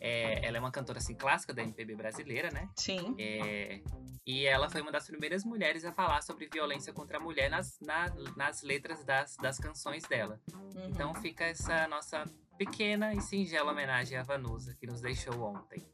[0.00, 2.66] É, ela é uma cantora assim, clássica da MPB brasileira, né?
[2.76, 3.14] Sim.
[3.18, 3.82] É,
[4.26, 7.78] e ela foi uma das primeiras mulheres a falar sobre violência contra a mulher nas,
[7.80, 7.95] na-
[8.36, 10.40] nas letras das, das canções dela.
[10.52, 10.88] Uhum.
[10.88, 12.24] Então fica essa nossa
[12.56, 15.86] pequena e singela homenagem à Vanusa, que nos deixou ontem.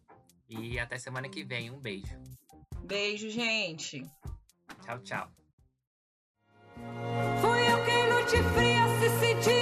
[0.48, 1.70] E até semana que vem.
[1.70, 2.20] Um beijo.
[2.84, 4.02] Beijo, gente.
[4.82, 5.32] Tchau, tchau.
[7.40, 9.61] Fui eu quem no te frio